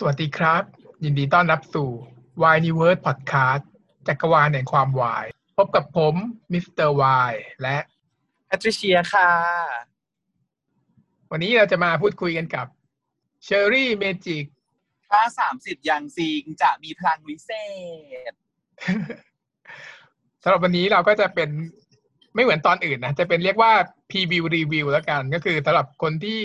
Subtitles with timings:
[0.00, 0.62] สวัสดีครับ
[1.04, 1.90] ยินดีต้อนรับสู่
[2.42, 3.62] w i n e w o r d Podcast
[4.06, 5.26] จักรวาลแห่งความวาย
[5.56, 6.14] พบกับผม
[6.52, 7.76] มิสเตอร์วายและ
[8.46, 9.30] แพทริเชียค่ะ
[11.30, 12.66] วันนี้เราจะมาพูดคุยกันกับ
[13.44, 14.44] Cherry Magic
[15.10, 17.50] ถ้าสามสิบอย่างซิงจะมีพลังวิเศ
[18.30, 18.32] ษ
[20.42, 21.50] สำหรับวันนี้เราก็จะเป็น
[22.34, 23.72] ไม่เหมือนตอนอื่นนะ จะเป็นเรียกว่า
[24.10, 26.42] preview review แล้วกัน ก็คือสำหรับคนที่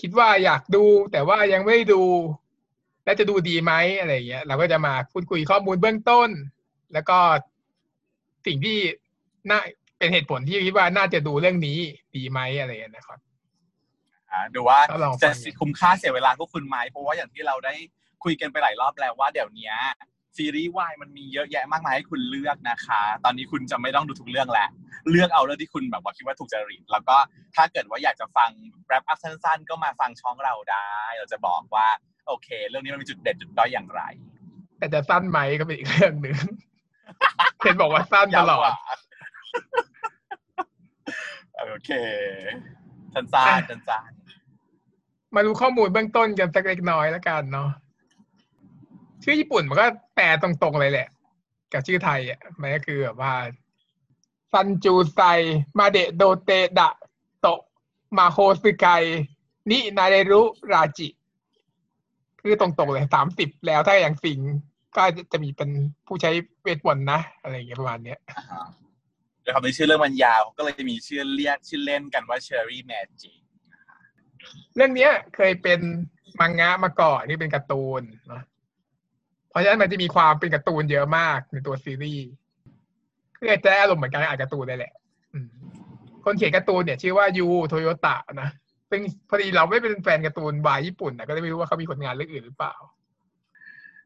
[0.00, 2.02] คิดว่าอยากดู แต่ว่ายังไม่ได้ดู
[3.04, 6.28] และจะดูดีไหมอะไรอย่างเงี้ย เราก็จะมาพูดคุยข้อมูลเบื้องต้น
[6.92, 7.18] แล้วก็
[8.46, 8.78] สิ่งที่
[9.50, 9.60] น่า
[9.98, 11.78] เป็นเหตุผลที่คิดว่าน่าจะดูเรื่องนี้
[12.16, 13.18] ดีไหมอะไรอย่างเงี้ยนะครับ
[14.30, 15.30] อ่าดูว่าก็ลองฟังจะ
[15.60, 17.74] คุ้มค่าเสียเวลาพวกคุณไหมเพราะว่าอย่างที่เราได้
[18.24, 19.74] คุยกันไปหลายรอบแล้วว่าเดี๋ยวเนี้ย
[20.36, 24.68] ซีรีส์วายมันมีเยอะแยะมากมายให้คุณเลือกนะคะ ตอนนี้คุณจะไม่ต้องดูทุกเรื่องแล้ว
[25.10, 27.16] เลือกเอาเรื่องที่คุณแบบว่าคิดว่าถูกจริต แล้วก็
[27.54, 28.50] ถ้าเกิดว่าอยากจะฟัง
[28.86, 30.88] แรปอัพสั้นๆ ก็มาฟังช่องเราได้
[31.18, 31.86] เราจะบอกว่า
[32.26, 34.02] โอเค เรื่องนี้มันมีจุดเด่นจุดด้อยอย่างไร
[34.78, 36.36] แต่จะสั้นไหมก็เป็นอีกเรื่องหนึ่ง
[37.60, 38.74] เห็นบอกว่าสั้นตลอดยาวกว่า
[41.58, 41.90] โอเค
[43.14, 44.10] สั้นๆสั้น
[45.34, 47.70] มาดูข้อมูลเบื้องต้นกันสักเล็กน้อยแล้วกันเนาะ
[49.22, 51.08] ชื่อญี่ปุ่นมันก็แปลตรงๆเลยแหละ
[51.72, 53.34] กับชื่อไทยอะมันก็คือแบบว่า
[54.52, 55.20] ซันจูไซ
[55.78, 56.92] มาเดะโดเตดะ
[57.40, 57.60] โตะ
[58.16, 58.86] มาโฮซึไก
[59.70, 61.08] นินาเรรุราจิ
[62.42, 64.40] คือตรงๆเลยสามสิบแล้วถ้าอย่างสิง
[64.96, 65.70] ก็จะมีเป็น
[66.06, 66.30] ผู้ใช้
[66.62, 68.64] เวทมนต์นะ อะไรอย่างเงี้ยประมาณเนี้ยๆอ่าฮะ
[69.42, 73.38] เดี๋ยวคำนี้ชื่อเรื่องมันยาว ก็เลยมีชื่อเรียกชื่อเล่นกันว่า Cherry Magic
[74.76, 75.80] เรื่องเนี้ยเคยเป็น
[76.40, 78.42] มังงะมาก่อนนี่เป็นการ์ตูนเนาะ
[79.50, 82.28] เพราะฉะนั้นมันจะมีความเป็นการ์ตูนเยอะมากในตัวซีรีส์
[83.36, 84.92] คืออาจจะอารมณ์เหมือนการอ่านการ์ตูนเลยแหละ
[85.32, 85.48] อืม
[86.24, 88.48] คนเขียนการ์ตูนเนี่ย ชื่อว่ายูโตโยตะนะ
[88.92, 92.74] ซึ่งพอดีเราไม่เป็นแฟนการ์ตูนวายญี่ปุ่นนะก็เลยไม่รู้ว่าเขามีผลงานเรื่องอื่นหรือเปล่า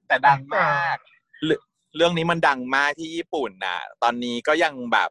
[0.07, 0.97] แต่ดังมาก
[1.45, 1.61] เรื่อง
[1.97, 5.11] เรื่องนี้มันดังมากที่ญี่ปุ่นน่ะตอนนี้ก็ยังแบบ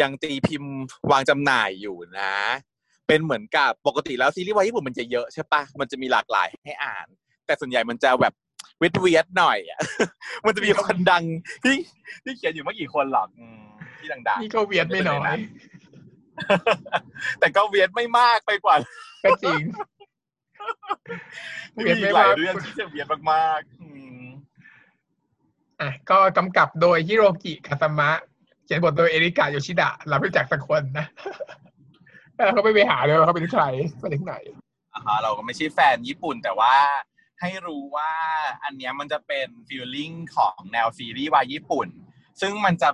[0.00, 0.74] ยังตีพิมพ์
[1.10, 2.34] วางจำหน่ายอยู่นะ
[3.06, 7.06] เป็นเหมือนกับปกติแล้วซีรีส์วายญี่ปุ่นมันจะเยอะใช่ปะมันจะมีหลากหลายให้อ่าน
[7.46, 8.34] แต่ส่วนใหญ่มันจะแบบ
[8.78, 9.80] เวทเวียดหน่อยอะ
[10.46, 11.24] มันจะมีคนดัง
[11.64, 11.76] ที่
[12.24, 13.60] ที่เขียนอยู่ไม่กี่คนหรอกอืม
[13.98, 15.77] ที่ดังนี่ก็เวียดไม่น้อยๆ
[17.40, 18.76] แต่ก็เวียดไม่มากไปกว่า
[19.22, 19.62] ก็จริง
[21.74, 23.88] ที่เวียดมีไม่หลายมากเรื่องที่จะเวียดมากๆอื
[24.22, 24.24] ม
[25.80, 28.10] อะก็กำกับโดยฮิโรกิคาซามะ
[28.64, 31.06] เขียนบทโดยเอริกาโยชิดะเราไม่รู้จักสักคนนะ
[32.34, 33.62] แล้วเขาไม่ไปหาเลยว่าเขาเป็นใคร
[34.02, 34.34] มาถึงไหน
[34.94, 36.74] อ่าฮะเราก็ไม่ใช่แฟนญี่ปุ่นแต่ว่า
[37.40, 38.10] ให้รู้ว่า
[38.64, 41.88] อันเนี้ยมันจะเป็นฟีลลิ่งของแนวซีรีส์วายญี่ปุ่น
[42.40, 42.88] ซึ่งมันจะ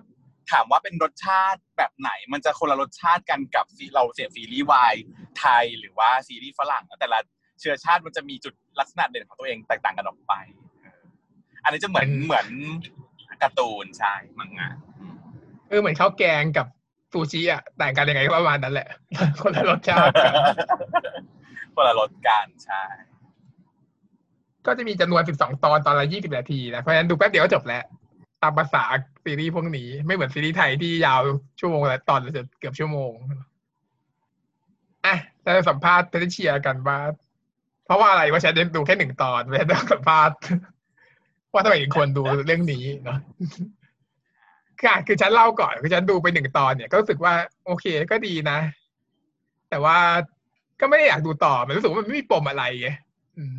[0.53, 4.95] ถามว่าเป็นรสชาติแบบไหน มันจะคนละรสชาติกันกับซีเราเสียซีรีส์วาย
[5.39, 7.19] ไทยหรือว่าซีรีส์ฝรั่งแต่ละ
[7.61, 10.35] เชื้อชาติมันจะมีจุดลักษณะเด่นของตัวเองแตกต่างกันออกไป
[10.83, 11.03] เออ
[11.65, 12.49] อันนี้จะเหมือนเป็นเหมือน
[13.43, 15.15] การ์ตูนใช่มังงะอืม
[15.69, 16.67] เออเหมือนข้าวแกงกับ
[17.13, 18.89] ซูชิอะแต่างกันยังไงก็ประมาณนั้นแหละ
[19.41, 20.35] คนละรสชาติกัน
[21.75, 22.83] คนละรสกันใช่
[24.67, 27.85] ก็จะมีจำนวน 12 ตอนตอนละ 20 นาทีนะ เพราะฉะนั้นดูแป๊บเดียวก็จบแล้ว
[28.45, 28.85] ตามภาษา
[29.25, 31.21] ซีรีส์พวกนี้ ไม่เหมือนซีรีส์ไทยที่ยาว
[31.61, 33.13] ชั่วโมงละตอนละเกือบชั่วโมง
[35.07, 36.99] อะเราจะสัมภาษณ์เทนเชียกันว่า
[37.85, 40.37] เพราะว่าอะไรว่าฉันดูแค่หนึ่งตอนไม่ได้สัมภาษณ์
[41.53, 43.19] ว่าทำไมถึงควรดูเรื่องนี้เนาะ
[44.83, 47.35] ค่ะคือฉันเล่าก่อนคือฉันดูไปหนึ่งตอนเนี่ยก็รู้สึกว่า
[47.67, 48.59] โอเคก็ดีนะ
[49.71, 49.99] แต่ว่า
[50.81, 52.89] ก็ไม่ได้อยากดูต่อมันรู้สึกว่ามันไม่มีปมอะไรไง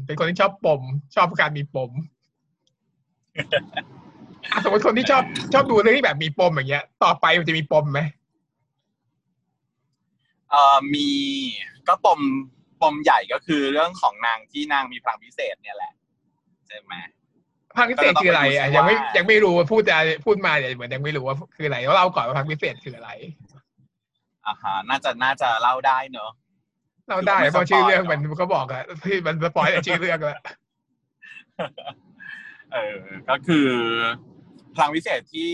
[0.06, 0.81] เป็นคนที่ชอบปม
[1.16, 1.91] ชอบการมีปม
[4.63, 5.23] สมมติคนที่ชอบ
[5.53, 8.00] ชอบดูเรื่องที่แบบมีปมอย่างเงี้ย ต่อไปมันจะมีปมไหม
[10.50, 11.09] เอ่อมี
[11.88, 12.19] ก็ปม
[12.81, 15.94] ปมใหญ่ก็คือเรื่องของนางที่นางมีพลังพิเศษเนี่ยแหละ
[16.67, 16.94] ใช่ไหม
[17.75, 23.11] พลังพิเศษคืออะไรอะก็ยังไม่ต้องไปดูซิว่ายังไม่รู้พูดจะพูดมาเนี่ยเหมือนยังไม่รู้ว่าคืออะไรเล่าก่อนว่าพลังพิเศษคืออะไร
[24.47, 26.31] อ่าฮะน่าจะน่าจะเล่าได้เนอะ
[27.09, 30.39] เราได้คือไม่เพราะชื่อเรื่อง spoil มันก็บอกอะที่มัน spoil แต่ชื่อเรื่องแล้ว
[32.73, 32.97] เออ
[33.29, 33.69] ก็คือ
[34.75, 35.53] พลังวิเศษที่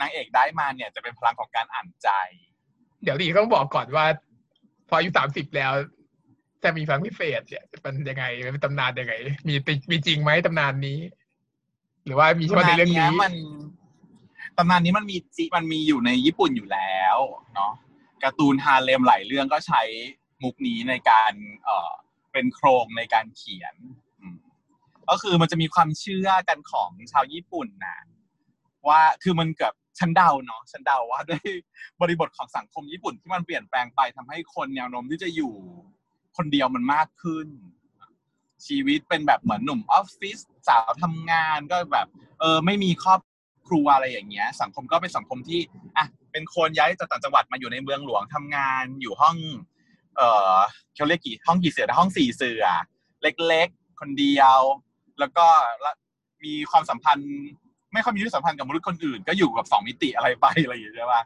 [0.00, 2.08] นางเอกได้มาเนี่ยจะเป็นพลังของการอ่านใจ
[3.02, 4.06] เดี๋ยวดีต้องบอกก่อนว่า
[4.88, 5.72] พออายุสามสิบแล้ว
[6.62, 9.14] จะมีพลังพิเศษเนี่ยมันยังไงเป็นตำนานยังไง
[9.48, 10.98] มีติมีจริงไหมตำนานนี้
[12.04, 13.32] หรือว่ามีเฉพาะในเรื่องนี้ตำามัน
[14.58, 17.16] ตำนานนี้มันมีจิมันมีอยู่ในญี่ปุ่นอยู่แล้ว
[17.54, 17.72] เนาะ
[18.22, 19.82] การ์ตูนฮาเลมหลายเรื่องก็ใช้
[20.42, 21.32] มุกนี้ในการ
[21.64, 21.90] เอ่อ
[22.32, 23.74] เป็นโครงในการเขียน
[24.20, 24.36] อืม
[25.10, 27.98] ก็คือมันจะมีความเชื่อกันของชาวญี่ปุ่นนะ
[28.88, 31.44] ว่าคือมันเกิดฉันเดาเนาะฉันเดาว่าด้วย
[32.00, 35.52] บริบทของสังคมญี่ปุ่นที่มันเปลี่ยนแปลงไปทำให้คนแนวโน้มที่จะอยู่
[36.36, 37.48] คนเดียวมันมากขึ้น
[38.66, 40.38] ชีวิตเป็นแบบเหมือนหนุ่มออฟฟิศ
[40.68, 42.06] สาวทำงานก็แบบ
[42.40, 43.20] เออไม่มีครอบ
[43.68, 45.60] ครัวอะไรอย่างเงี้ย สังคมก็เป็นสังคมที่
[45.96, 49.36] อะเป็นคนย้ายจากต่างจังหวัดมาอยู่ในเมืองหลวงทำงานอยู่ห้อง
[50.16, 50.22] เอ
[50.54, 50.56] อ
[50.94, 52.64] เขาเรียกกี่ห้องกี่เสื่อห้องสี่เสื่อ
[53.22, 54.58] เล็กๆ คนเดียว
[55.20, 55.46] แล้วก็
[56.44, 57.38] มีความสัมพันธ์
[57.92, 61.22] ไม่ค่อยมีความสัมพันธ์กับมนุษย์คนอื่น ก็อยู่กับสองมิติอะไรไปอะไรอย่างเงี้ยใช่ปะ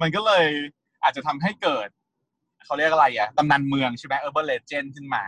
[0.00, 0.46] มันก็เลย
[1.02, 1.88] อาจจะทำให้เกิด
[2.64, 5.24] เขาเรียกอะไรอะตำนานเมืองใช่ไหม urban legend ขึ้นมา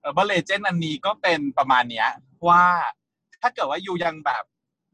[0.00, 2.08] urban legend อันนี้ก็เป็นประมาณเนี้ย
[2.48, 2.64] ว่า
[3.42, 4.44] ถ้าเกิดว่ายูยังแบบ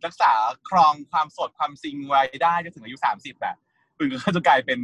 [0.05, 0.32] รักษา
[0.69, 3.56] ครองความสดความซิงไว้ได้จนถึงอายุสามสิบแบบ
[3.97, 4.81] คุณก็จะกลายเป็น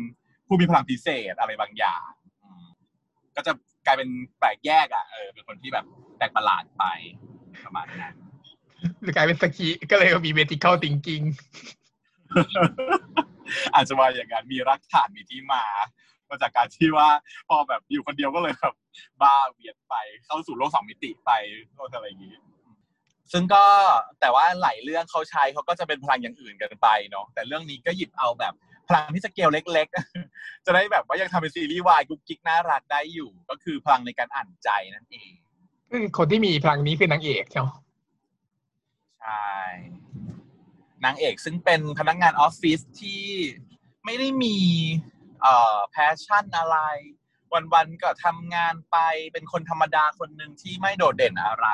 [0.46, 2.08] ผู้มีพลังพิเศษอะไรบางอย่าง
[3.36, 3.52] ก็จะ
[3.86, 4.08] กลายเป็น
[4.38, 5.84] แปลกแยกอะเออเป็นคนที่แบบ
[6.16, 6.84] แปลกประหลาดไป
[7.64, 8.14] ประมาณนั้น
[9.16, 11.24] กลายเป็นสกีก็เลยมีเ e ติค a l thinking
[13.74, 15.64] อาจจะว่าอย่างนั้นมีรักฐานมีที่มา
[16.30, 17.08] มาจากการที่ว่า
[17.48, 18.74] พอแบบอยู่คนเดียวก็เลยแบบ
[19.22, 19.94] บ้าเวียนไป
[20.26, 21.30] เข้าสู่โลกสองมิติไป
[21.94, 22.36] อะไรอย่างนี้
[23.32, 23.64] ซึ่งก็
[24.20, 28.54] แต่ว่าหลายเรื่องเขาใช้เขาก็จะเป็นพลังอย่างอื่นกันไปเนาะแต่เรื่องนี้ก็หยิบเอาแบบ
[28.88, 29.86] พลังที่สเกลเล็ก
[30.26, 35.30] ๆ จะได้แบบว่ายังทำเป็นซีรีส์วายกุ๊กกิ๊กน่ารักได้อยู่ ก็คือพลังในการอ่านใจนั่นเอง
[36.16, 37.68] คนที่มีพลังนี้คือนางเอกใช่ไหม
[39.24, 39.58] ใช่
[41.04, 43.24] นางเอกซึ่งเป็นพนักงานออฟฟิศที่
[44.04, 44.56] ไม่ได้มี
[45.40, 46.78] เอ่อ passion อะไร
[47.74, 48.96] วันๆก็ทำงานไป
[49.32, 51.68] เป็นคนธรรมดาคนหนึ่งที่ไม่โดดเด่นอะไร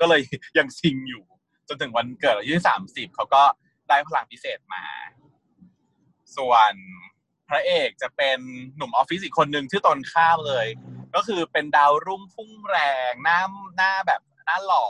[0.00, 0.20] ก็เลย
[0.58, 1.24] ยังซิงอยู่
[1.68, 3.42] จนถึงวันเกิดอายุสามสิบเขาก็
[3.88, 4.84] ได้พลังพิเศษมา
[6.36, 6.72] ส่วน
[7.48, 8.38] พระเอกจะเป็น
[8.76, 10.66] หนุ่มออฟฟิศอีกคนหนึ่งที่ตนข้ามเลย
[11.14, 12.78] ก็คือเป็นดาวรุ่งพุ่งแร
[13.10, 13.40] งหน้า
[13.76, 14.86] หน้าแบบหน้าหล่อ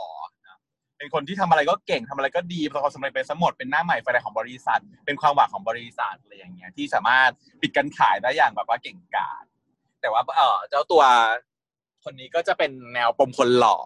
[1.01, 7.29] เป็นคนที่ทำอะไรก็เก่งทำอะไรก็ดีประสบความสำเร็จเป็นสมหมดเป็นหน้าใหม่ไฟแรงของบริษัท เป็นความหวังของบริษัทอะไรอย่างเงี้ยที่สามารถ
[7.61, 9.43] ปิดการขายได้อย่างแบบว่าเก่งกาจ
[10.01, 11.03] แต่ว่าเออเจ้าตัว
[12.03, 13.77] คนนี้ก็จะเป็นแนวปมคนหล่อ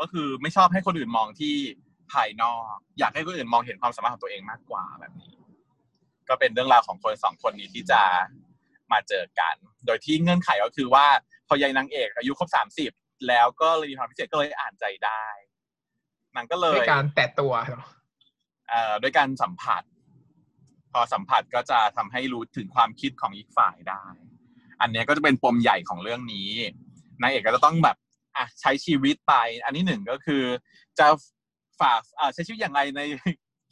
[0.00, 1.54] ก็คือไม่ชอบให้คนอื่นมองที่
[2.12, 5.34] ภายนอก อยากให้คนอื่นมองเห็นความสามารถของตัวเองมากกว่าแบบนี้
[6.28, 8.00] ก็เป็นเรื่องราวของคนสองคนนี้ที่จะ
[8.92, 9.54] มาเจอกัน
[9.86, 11.06] โดยที่เงื่อนไขก็คือว่า
[11.48, 12.92] พอยายนางเอกอายุครบสามสิบ
[13.28, 15.24] แล้วก็เลยมีความพิเศษก็เลยอ่านใจได้
[16.34, 17.52] หนังก็เลยด้วยการแตะตัว
[18.68, 19.82] เอ่อด้วยการสัมผัส
[20.92, 24.04] พอสัมผัสก็จะทำให้รู้ถึงความคิดของอีกฝ่ายได้
[24.80, 26.50] อันนี้ก็จะเป็นปมใหญ่ของเรื่องนี้
[27.20, 27.96] นายเอกก็จะต้องแบบ
[28.36, 29.34] อะใช้ชีวิตไป
[29.64, 30.44] อันนี้หนึ่งก็คือ
[30.98, 31.06] จะ
[31.80, 33.00] ฝากอ่าใช้ชีวิตอย่างไรใน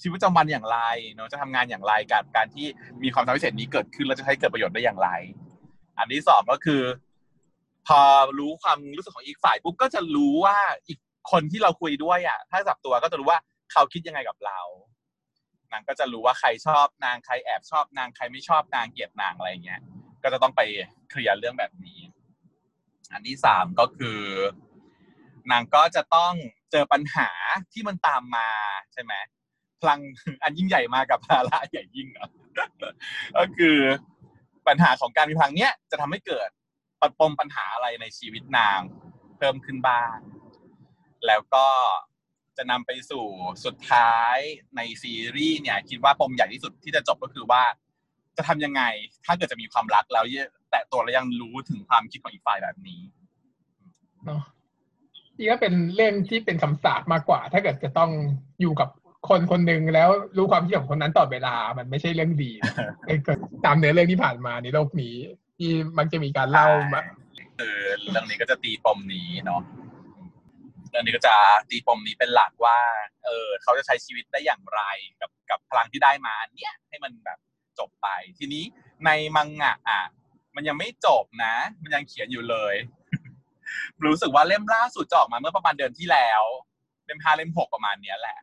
[0.02, 0.78] ชีวิตประจำวันอย่างไร
[1.14, 2.66] เนาะจะทำงานอย่างไรกับการที่
[3.02, 5.08] มีความสามารถพิเศษนี้เกิดขึ้นแล้วจะให้เกิดประโยชน์ได้อย่างไร
[5.98, 6.82] อันที่สองก็คือ
[7.86, 8.00] พอ
[8.38, 10.58] รู้ความรู้สึกของอีกฝ่ายปุ๊บก็จะรู้ว่า
[10.88, 10.98] อีก
[11.30, 13.38] คนที่เราคุยด้วยอะ ถ้าจับตัวก็จะรู้ว่า
[13.72, 14.60] เขาคิดยังไงกับเรา
[15.72, 19.80] นางก็จะรู้ว่าใครชอบนางใครแอบชอบนางใครไม่ชอบนางเกลียดนางอะไรเงี้ย
[20.22, 20.60] ก็จะต้องไป
[21.10, 22.00] เคลียร์เรื่องแบบนี้
[23.12, 24.20] อันที่สามก็คือ
[25.50, 26.34] นางก็จะต้อง
[26.70, 27.28] เจอปัญหา
[27.72, 28.48] ที่มันตามมา
[28.92, 29.12] ใช่ไหม
[29.80, 30.00] พลัง
[30.42, 32.30] อันยิ่งใหญ่มากับภาระใหญ่ยิ่งเนาะ
[33.36, 33.78] ก็คือ
[34.68, 36.48] ปัญหาของการมีพลังเนี้ยจะทำให้เกิด
[37.00, 38.80] ปปมปัญหาอะไรในชีวิตนาง
[39.36, 40.16] เพิ่มขึ้นบ้าง
[41.26, 41.66] แล้วก็
[42.56, 43.26] จะนำไปสู่
[43.64, 44.36] สุดท้าย
[44.76, 47.62] ในซีรีส์เนี่ย คิดว่าปมใหญ่ที่สุดที่จะจบก็คือว่า
[48.36, 48.82] จะทำยังไง
[49.24, 50.24] ถ้าเกิดจะมีความรักแล้ว
[50.70, 53.00] แต่ตัวเรายังรู้ถึงความคิดของอีกฝ่ายแบบนี้
[54.24, 54.42] เนาะ
[55.38, 58.10] นี่ก็เป็นเรื่องที่เป็นคำสาปมากกว่า ถ้าเกิดจะต้อง
[58.60, 58.88] อยู่กับ
[59.28, 62.50] คนคนหนึ่งแล้วรู้ความคิดของคนนั้นตลอดเวลา มันไม่ใช่เรื่องดี
[63.64, 65.14] ตามเนื้อเรื่องที่ผ่านมาในโลกนี้
[65.58, 67.02] ที่มันจะมีการเล่ามา
[67.58, 69.62] เออเรื่องนี้ก็จะตีปมนี้เนาะ
[70.90, 71.34] เรื่องนี้ก็จะ
[71.70, 72.78] ตีปมนี้เป็นหลักว่า
[73.24, 74.80] เออเขาจะใช้ชีวิตได้อย่างไร
[75.20, 77.38] กับกับพลังที่ได้มาเนี่ยให้มันแบบ
[77.78, 78.64] จบไป ทีนี้
[79.04, 80.02] ในมังงะอะ
[80.56, 82.74] มันยังไม่จบนะ มันยังเขียนอยู่เลย
[84.04, 86.42] รู้สึกว่าเล่มล่าสุดจะออกมาเมื่อประมาณเดือนที่แล้ว
[87.04, 88.38] เล่มห้าเล่มหกประมาณเนี้ยแหละ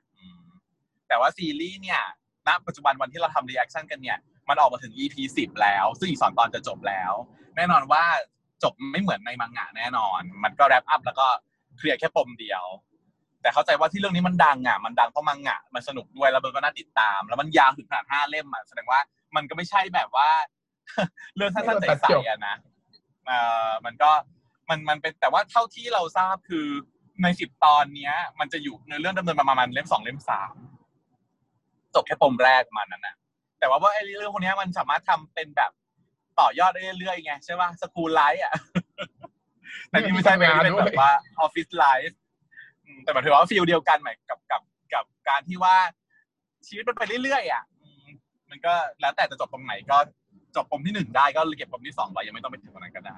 [1.08, 2.02] แต่ว่าซีรีส์เนี่ย
[2.48, 4.18] ณปัจจุบันวันที่เราทำ reaction กันเนี่ย
[4.50, 7.12] มันออกมาถึง EP สิบแล้ว ซึ่งอีกสองตอนจะจบแล้ว
[7.56, 8.04] แน่นอนว่า
[8.64, 11.28] จบไม่เหมือนในมังงะแน่นอน มันก็ wrap up แล้วก็
[11.78, 12.66] clear แค่ปมเดียว
[13.42, 19.00] แต่เข้าใจว่าที่เรื่องนี้มันดังอะมันดังเพราะมังงะมันสนุกด้วยแล้วมันก็น่าติดตาม แล้วมันยาวถึงขนาดห้าเล่มอะแสดงว่า
[19.36, 20.30] มันก็ไม่ใช่แบบว่า
[21.36, 22.56] เรื่องสั้นๆใสๆอะนะ
[23.26, 23.32] เอ
[23.68, 24.10] อมันก็
[24.70, 26.68] มันมันเป็นแต่ว่าเท่าที่เราทราบคือ
[27.24, 30.56] ในสิบตอนเนี้ย มันจะอยู่ในเรื่องดำเนินประมาณเล่มสองเล่มสาม
[31.96, 33.16] จบแค่ปมแรกมันนั่นนะ
[33.60, 35.72] แต่ว่าว่าไอ้เรื่องพวกนี้มันสามารถทำเป็นแบบ
[36.40, 38.54] ต่อยอดได้เรื่อยๆไงใช่ป่ะสกูลไลฟ์อะ
[39.90, 42.18] แต่นี่ไม่ใช่เป็นแบบว่าออฟฟิศไลฟ์
[43.04, 44.62] แต่หมายถึงว่าฟีลเดียวกันหมายกับกับ
[44.94, 45.76] กับการที่ว่า
[46.68, 47.64] ชีวิตมันไปเรื่อยๆอะ
[48.50, 49.98] มันก็แล้วแต่จะจบตรงไหนก็
[50.56, 53.18] จบปมที่หนึ่งได้ก็เก็บปมที่สองไว้ยังไม่ต้องไปถึงตรงนั้นก็ได้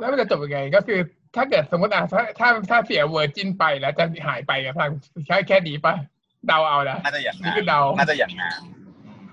[0.00, 1.00] แล้วมันจะจบยังไงก็คือ
[1.36, 4.90] ถ้าเกิดสมมติอะถ้าถ้าถ้าเสียเวอร์จินไปแล้วจะหายไปอะทาง
[5.26, 5.94] แค่แค่นี้ปะ
[6.46, 8.60] เดาเอานะน่าจะอย่างนี่นั้นคือเดาน่าจะอย่างนั้น
[9.06, 9.26] อืม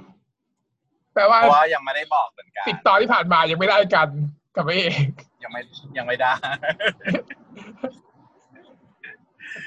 [1.13, 4.09] แปลว่าเพราะว่ายังไม่ได้บอกเหมือนกันสิบตอนที่ผ่านมายังไม่ได้กัน
[4.55, 5.09] กับพระเอก
[5.43, 5.61] ยังไม่
[5.97, 6.33] ยังไม่ได้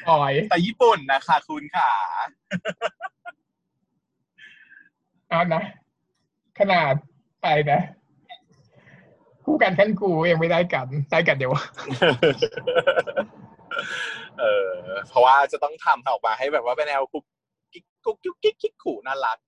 [0.08, 1.90] อ่อยแต่ญี่ปุ่นนะคะคุณค่ะ
[5.30, 5.62] อ่านะ
[6.58, 6.94] ขนาด
[7.42, 7.80] ไปนะ
[9.44, 11.52] คู่กันขั้นกูยังไม่ได้กันได้กันเดี๋ยว
[14.40, 14.70] เออ
[15.08, 17.24] เพราะว่าจะต้องทำออกมาให้แบบว่าเป็นแนวกุ๊ก
[17.72, 19.38] กิ๊กกุ๊กกิ๊กกิ๊กกิ๊กขู่น่ารัก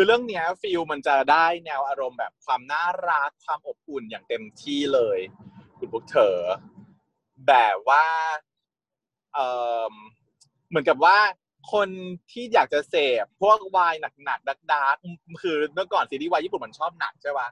[0.00, 5.18] คือเรื่องเนี้ยฟิลมันจะได้แนวอารมณ์แบบความน่ารักความอบอุ่นอย่างเต็มที่เลย
[5.78, 6.36] คุณพวกเธอ
[7.48, 8.06] แบบว่า
[9.34, 9.38] เอ
[9.92, 9.94] อ
[10.68, 11.18] เหมือนกับว่า
[11.72, 11.88] คน
[12.30, 17.48] ที่อยากจะเสพพวกวายหนักๆดักดาร์กๆคือเมื่อก่อนซีรีส์วายญี่ปุ่นมันชอบหนักใช่ปะ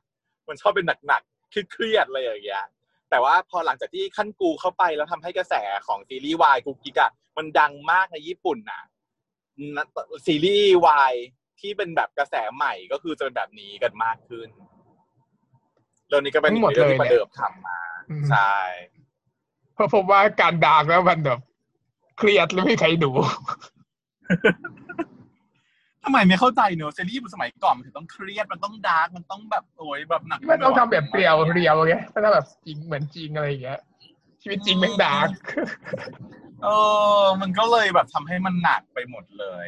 [0.49, 2.65] มันชอบเป็นหนักๆเครียดๆอะไรอย่างเงี้ย
[3.11, 5.55] แต่ว่าพอหลังจากที่ขั้นกูเข้าไปแล้วทำให้กระแส
[5.87, 8.83] ของซีรีส์วายกุกกิกะมันดังมากในญี่ปุ่นน่ะ
[9.77, 9.87] นะ
[10.27, 11.15] ซีรีส์วาย
[11.61, 14.49] ที่เป็นแบบกระแสใหม่ก็คือจะเป็นแบบนี้กันมากขึ้น
[16.09, 17.79] เรื่องนี้ก็เป็นทั้งหมดเรื่องที่เลยประเนี่ยเดิมทำมา
[18.11, 18.57] อืมใช่
[19.75, 21.39] เพราะผมว่าการ dark แล้วมันแบบ
[22.19, 23.11] เครียดแล้วไม่มีใครดู
[26.03, 33.81] ทำไมไม่เข้าใจเนอะซีรีส์สมัยก่อนมันถึงต้องเครียดมันต้อง dark มันต้องแบบโอยแบบหนักมันต้องทำแบบ real real ไงไม่ต้องแบบจริงเหมือนจริงอะไรอย่างเงี้ย
[34.43, 35.29] ชีวิตจริงแม่ง dark
[36.63, 36.69] เอ
[37.23, 39.67] อมันก็เลยแบบทำให้มันหนักไปหมดเลย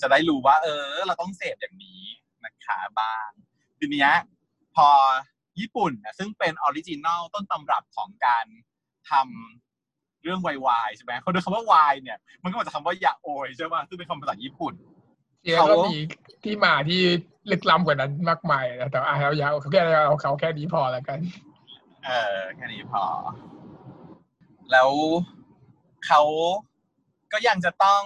[0.00, 2.02] จะได้รู้ว่า เออ เราต้องเสพอย่างนี้
[2.44, 3.28] นะคะบ้าง
[3.78, 4.10] ทีเนี้ย
[4.76, 4.88] พอ
[5.60, 8.46] ญี่ปุ่นนะซึ่งเป็น original ต้นตำรับของการ
[9.10, 14.74] ทำเรื่องวายๆใช่ไหมเขาโดยคำว่าวายเนี่ย มันก็มาจากคำว่ายาโอยใช่ป่ะซึ่งเป็นคำภาษาญี่ปุ่น
[15.42, 15.98] เดี๋ยวก็มี
[16.44, 17.00] ที่มาที่
[17.50, 21.18] ลึกล้ำกว่านั้นมากมายนะแต่ว่าเอายาวเขาแค่เอาเขาแค่นี้พอแล้วกัน
[22.06, 23.04] เออแค่นี้พอ
[24.72, 24.90] แล้ว
[26.06, 26.22] เขา
[27.32, 28.02] ก็ยังจะต้อง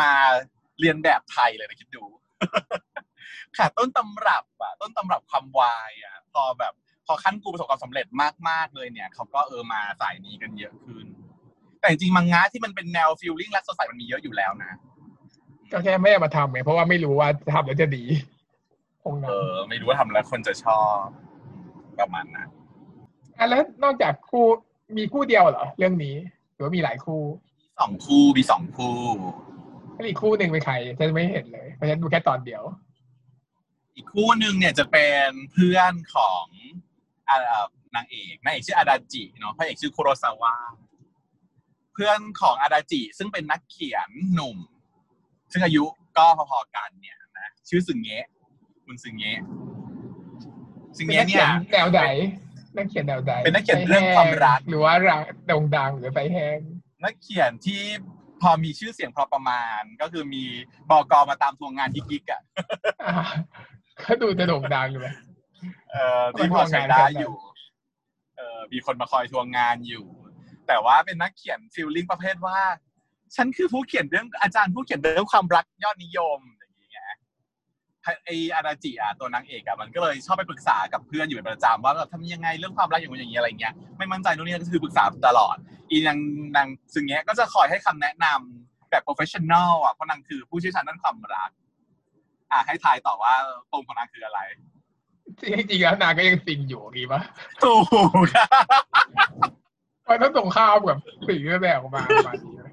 [0.00, 0.12] มา
[0.80, 2.04] เรียนแบบไทยเลยนะคิดดู
[3.56, 6.72] ค่ะ ต้นตำรับอะต้นตำรับความวายอะพอแบบ
[7.06, 8.06] พอขั้นกูประสบความสำเร็จ
[8.48, 11.06] มากๆเลยเนี่ยเขาก็เออมาสายนี้กันเยอะขึ้น
[11.80, 14.72] แต่จริงๆมังงะที่มันเป็นแนวฟิลลิ่งรักสดใสมันมีเยอะอยู่แล้วนะ
[15.72, 18.04] ก็แค่ไม่เอามาทำไงเพราะว่าไม่รู้ว่าทำแล้วจะดี
[19.02, 21.00] คงเอนั้นอไม่รู้ว่าทำแล้วคนจะชอบ
[21.98, 22.48] ประมาณนั้น
[23.38, 24.46] อะแล้วนอกจากคู่
[24.96, 26.16] มีคู่เดียวเหรอ เรื่องนี้
[26.54, 27.22] หรือว่ามีหลายคู่
[27.80, 29.57] สองคู่มีสองคู่แล้ว
[30.06, 32.62] อีกคู่หนึ่งเป็นใครฉันไม่เห็นเลยเพราะฉะนั้นดูแค่ตอนเดียว
[33.96, 36.44] อีกคู่หนึ่งเนี่ยจะเป็นเพื่อนของ
[37.28, 40.54] อ่าเอ่อนางเอกนางเอกชื่ออาดาจิเนาะพระเอกชื่อคุโรซาวะ
[41.92, 44.58] เพื่อนของอาดาจิ ซึ่งเป็นนักเขียนหนุ่ม
[45.52, 45.84] ซึ่งอายุ
[46.18, 48.26] ก็พอๆกันเนี่ยนะชื่อซึงเงะ
[48.84, 49.40] คุณซึงเงะ
[50.96, 52.02] ซึงเป็นนัเงะกเนี่เขียยนแนวใด
[52.76, 56.58] นักเขียนแนวใดเป็นนักเขียนเรื่องความรักหรือว่ารักโด่งดังหรือไปแห้ง
[57.04, 57.82] นักเขียนที่
[58.42, 60.44] พอมีชื่อเสียงพอประมาณ ก็คือมี
[60.90, 62.42] บอกอมาตามทวงงานกิ๊กๆอะ
[63.06, 63.14] อ่า
[64.02, 65.08] ก็ดูจะโด่งดังอยู่ไหม
[65.90, 67.34] เอ่อที่พอใช้ได้อยู่
[68.36, 70.06] เอ่อมีคนมาคอยทวงงานอยู่
[70.66, 72.58] แต่ว่าเป็นนักเขียนฟิลลิ่งประเภทว่า
[73.36, 76.57] ฉันคือผู้เขียนเรื่องอาจารย์ผู้เขียนเรื่องความรักยอดนิยมอย่างเงี้ย
[78.24, 85.56] ไออาราจิอะตัวนางเอกอะมันก็เลยชอบไปปรึกษากับเพื่อนอยู่เป็นประจำว่าแบบทำยังไงเรื่องความรักอย่างนู้นอย่างนี้อะไรเงี้ยไม่มั่นใจนู่นนี่ก็คือปรึกษาตลอด
[85.90, 86.18] อีนาง
[86.56, 91.50] นางซึ่งเงี้ยก็จะคอยให้คำแนะนำแบบ professional อะเพราะนางคือผู้เชี่ยวชาญด้านความรัก
[92.52, 93.34] อะให้ทายต่อว่า
[93.72, 94.40] ปมของนางคืออะไร
[95.40, 97.20] จริงๆแล้วนางก็ยังซิงอยู่ดีปะ
[97.62, 98.26] ถูก
[100.04, 100.98] เพราะต้องส่งข้าวแบบ
[101.28, 102.72] สิ่งที่แบกออกมาประมาณนี้เลย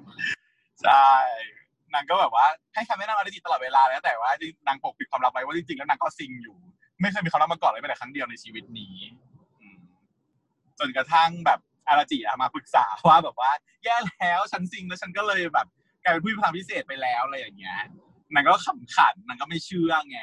[0.82, 1.08] ใช่
[1.94, 4.30] นางก็แบบว่าให้คำแนะนำอะไรจิตลอดเวลาแล้วแต่ว่า
[4.68, 6.56] นางปกปิดความลับไว้ว่าจริงๆแล้วนางก็ซิงอยู่
[7.00, 8.96] ไม่เคยมีความลับมาก่อนเลยแม้แต่ครั้งเดียวในชีวิตนี้
[10.78, 13.50] จนกระทั่งแบบอาราจิมาปรึกษาว่าแบบว่า
[13.84, 15.66] แย่แล้วฉันซิงแล้วฉันก็เลยแบบ
[16.02, 17.78] กลายเป็นผู้มีพลังพิเศษไปแล้วอะไรอย่างเงี้ย
[18.34, 20.20] นางก็ขำขันนางก็ไม่เชื่อไง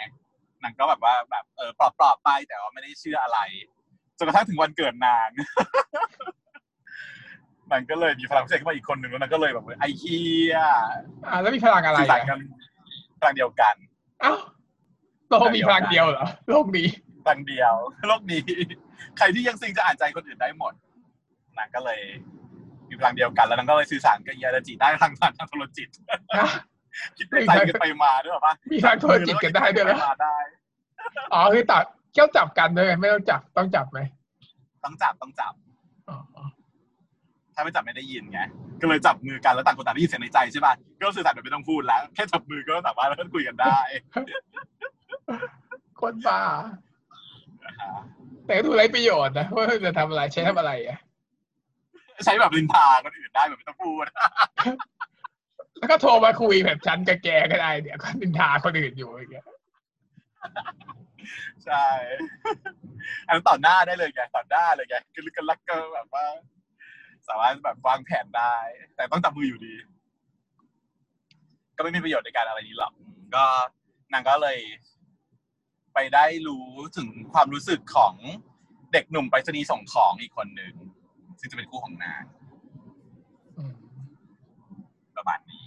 [0.64, 3.40] นางก็แบบว่าแบบเออปลอบปลอบๆไปแต่ว่าไม่ได้เชื่ออะไร
[4.18, 5.30] จนกระทั่งถึงวันเกิดนาง
[7.74, 10.18] นางก็เลยมีพลังพิเศษขึ้นมาอีกคนหนึ่งแล้วนางก็เลยแบบว่าไอ้เฮี
[10.52, 10.56] ย
[11.28, 12.40] อ่าแล้วมีพลังอะไรสื่อสารอะกัน
[13.20, 13.76] พลังเดียวกัน
[14.22, 14.34] เอ้า
[15.30, 16.88] โลกมีพลังเดียวเหรอโลกนี้
[17.24, 17.74] พลังเดียว
[18.08, 18.44] โลกนี้
[19.18, 20.74] ใครที่ยังซิงจะอ่านใจคนอื่นได้หมด
[21.58, 22.00] นางก็เลย
[22.90, 25.90] มีพลังเดียวกันแล้วนางก็เลยสื่อสารกับยาดาจิได้ทางผ่านทางโทรจิต
[26.38, 26.48] ฮะ
[27.18, 30.36] คิดไปใจกันไปมาด้วยหรอปะมีทางโทรจิตกันได้ด้วยเหรอมาได้
[31.34, 34.00] อ๋อคือตัดเกี่ยวจับกันด้วยไม่ต้องจับต้องจับไหม
[34.84, 35.54] ต้องจับต้องจับ
[36.10, 36.44] อ๋ออ๋อ
[37.56, 38.40] ถ้าไม่จับไม่ได้ยินไง
[38.82, 43.78] ก็เลยจับมือกันแล้วต่างคนต่างได้ยินเสียงในใจใช่ป่ะก็สื่อสารแบบไม่ต้องพูดแล้วแค่จับมือก็สามารถแล้วก็คุยกันได้
[46.02, 46.42] คนบ้า
[47.66, 47.92] นะฮะ
[48.46, 50.98] แต่ก็ดูไรประโยชน์นะว่าจะทำอะไรใช้ทำอะไรอะ
[52.26, 54.06] ใช้แบบลินทาคนอื่นได้แบบไม่ต้องพูด
[55.78, 59.48] แล้วก็โทรมาคุยแบบฉันกับแกก็ได้เดี๋ยวก็นินทาคนอื่นอยู่อย่างเงี้ย
[61.66, 61.86] ใช่
[63.28, 66.26] อันนั้นต่อหน้าได้เลยไงต่อหน้าเลยไงคือกันลักก็แบบว่า
[67.28, 68.56] สามารถแบบวางแผนได้
[68.96, 69.76] แต่ต้องจับมืออยู่ดี
[71.76, 72.94] ก็ไม่มีประโยชน์ในการอะไรนี้หรอก
[73.36, 73.46] ก็
[74.14, 74.60] นางก็เลย
[75.94, 78.14] ไปได้รู้ถึงความรู้สึกของ
[78.94, 80.74] เด็กหนุ่มไปรษณีย์ส่งของอีกคนหนึ่ง
[81.40, 82.24] ซึ่งจะเป็นคู่ของนาง
[85.18, 85.66] ประมาณนี้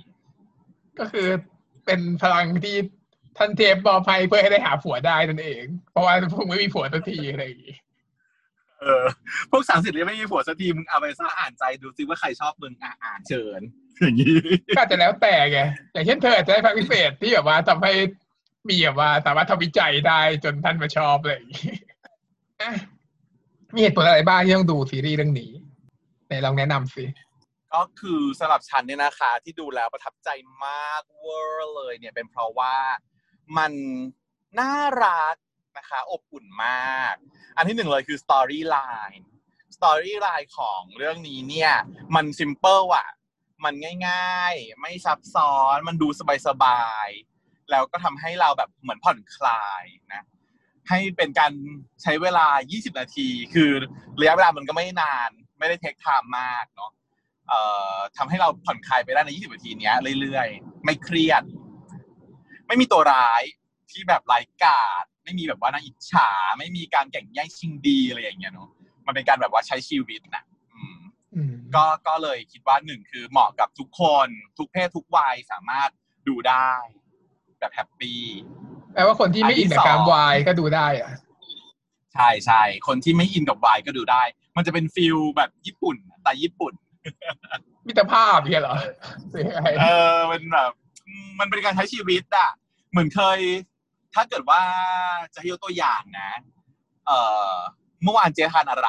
[0.98, 1.28] ก็คือ
[1.86, 2.76] เป็นพลังที่
[3.38, 7.76] ท่านเทพมอบให้เพื่อให้ได้หาผัวได้นั่นเอง เพราะว่าพวกไม่มีผัวสักทีอะไรอย่างงี้
[8.80, 9.04] เออ
[9.50, 13.61] พวกสามสิบเลยไม่มีผัวสักทีมึงเอาไปซ่าอ่านใจดูซิว่าใครชอบมึงอะอ่านเชิญ
[14.00, 14.38] อย่างนี้
[14.76, 15.61] ก็อาจจะแล้วแต่ไง
[15.92, 17.92] อย่างเช่นเธออาจจะได้พลังพิเศษที่แบบว่าทำให้
[18.68, 21.75] มีแบบว่าสามารถทำวิจัยได้จนท่านมาชอบอะไรอย่างงี้
[22.62, 22.73] อะ
[23.75, 25.52] มีเหตุผลอะไรบ้างที่ต้องดูซีรีส์เรื่องนี้
[26.26, 27.04] ไหนลองแนะนำสิ
[27.75, 30.28] ก็คือสำหรับฉันเนี่ยนะคะ ที่ดูแล้วประทับใจ
[30.64, 32.76] มากเวอร์เลยเนี่ยเป็นเพราะว่า
[33.56, 33.73] มัน
[34.61, 35.35] น่ารัก
[35.78, 37.14] นะคะ อบอุ่นมาก
[37.56, 41.73] อันที่หนึ่งเลยคือ storyline storyline ของเรื่องนี้เนี่ย
[42.14, 43.09] มัน simple อะ
[43.64, 43.75] มัน
[44.09, 46.09] ง่ายๆ ไม่ซับซ้อนมันดู
[46.47, 50.25] สบายๆ แล้วก็ทำให้เราแบบเหมือนผ่อนคลายนะ
[50.88, 51.52] ให้เป็นการ
[52.02, 53.71] ใช้เวลา 20 นาที คือ
[54.21, 56.90] ระยะเวลามันก็ไม่นาน ไม่ได้ take time มากเนาะ
[57.49, 57.61] เอ่
[57.95, 61.42] อทำให้เราผ่อนคลายไปได้ใน 20 นาทีเนี้ยเรื่อยๆ ไม่เครียด
[62.66, 63.42] ไม่มีตัวร้าย
[63.90, 66.28] ที่แบบร้ายกาจ ไม่มีแบบว่าน่าอิจฉา
[66.59, 68.68] ไม่มีการแข่งแย่งชิงดีอะไรอย่างเงี้ยเนาะ
[69.06, 70.99] มันเป็นการแบบว่าใช้ชีวิตนะอืม
[71.35, 74.28] อืมก็ก็เลยคิดว่าหนึ่งคือเหมาะกับทุกคน
[74.59, 75.90] ทุกเพศทุกวัยสามารถ
[76.28, 76.71] ดูได้
[77.59, 78.23] แบบแฮปปี้
[78.95, 81.11] แปลว่าคนที่ไม่อินกับการวายก็ดูได้อะ
[82.14, 84.23] ใช่ใช่คนที่ไม่อินกับวายก็ดูได้
[84.56, 86.73] มันจะเป็นฟิลแบบญี่ปุ่นแต่ญี่ปุ่น
[87.87, 88.76] มิตรภาพเนี่ยเหรอ
[89.30, 90.71] หรืออะไรเออมันแบบ
[91.06, 92.50] อืมมันเป็นการใช้ชีวิตอะ
[92.91, 93.41] เหมือนเคย
[94.17, 94.61] ถ้าเกิดว่า
[95.35, 96.31] จะให้ยกตัวอย่างนะ
[97.07, 97.19] เอ่
[97.50, 97.52] อ
[98.02, 98.89] เมื่อวานเจทานอะไร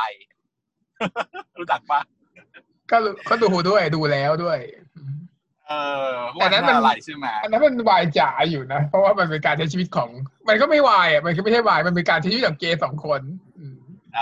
[1.60, 2.02] รู้จักปะ
[2.92, 4.60] ก็รู้ก็ดูด้วยดูแล้วด้วย
[4.98, 5.16] อืม
[5.68, 5.74] เอ
[6.10, 10.10] อเมื่อวานแต่นั้นมันทานอะไรใช่ไหมอันนั้นมันวายจ๋าอยู่นะ เพราะว่ามันเป็นการใช้ชีวิตของ
[10.50, 13.22] มันก็ไม่วายอะมันก็ไม่ใช่วายมันเป็นการใช้ชีวิตของเกย์สองคน
[13.58, 13.78] อืม
[14.16, 14.20] เอ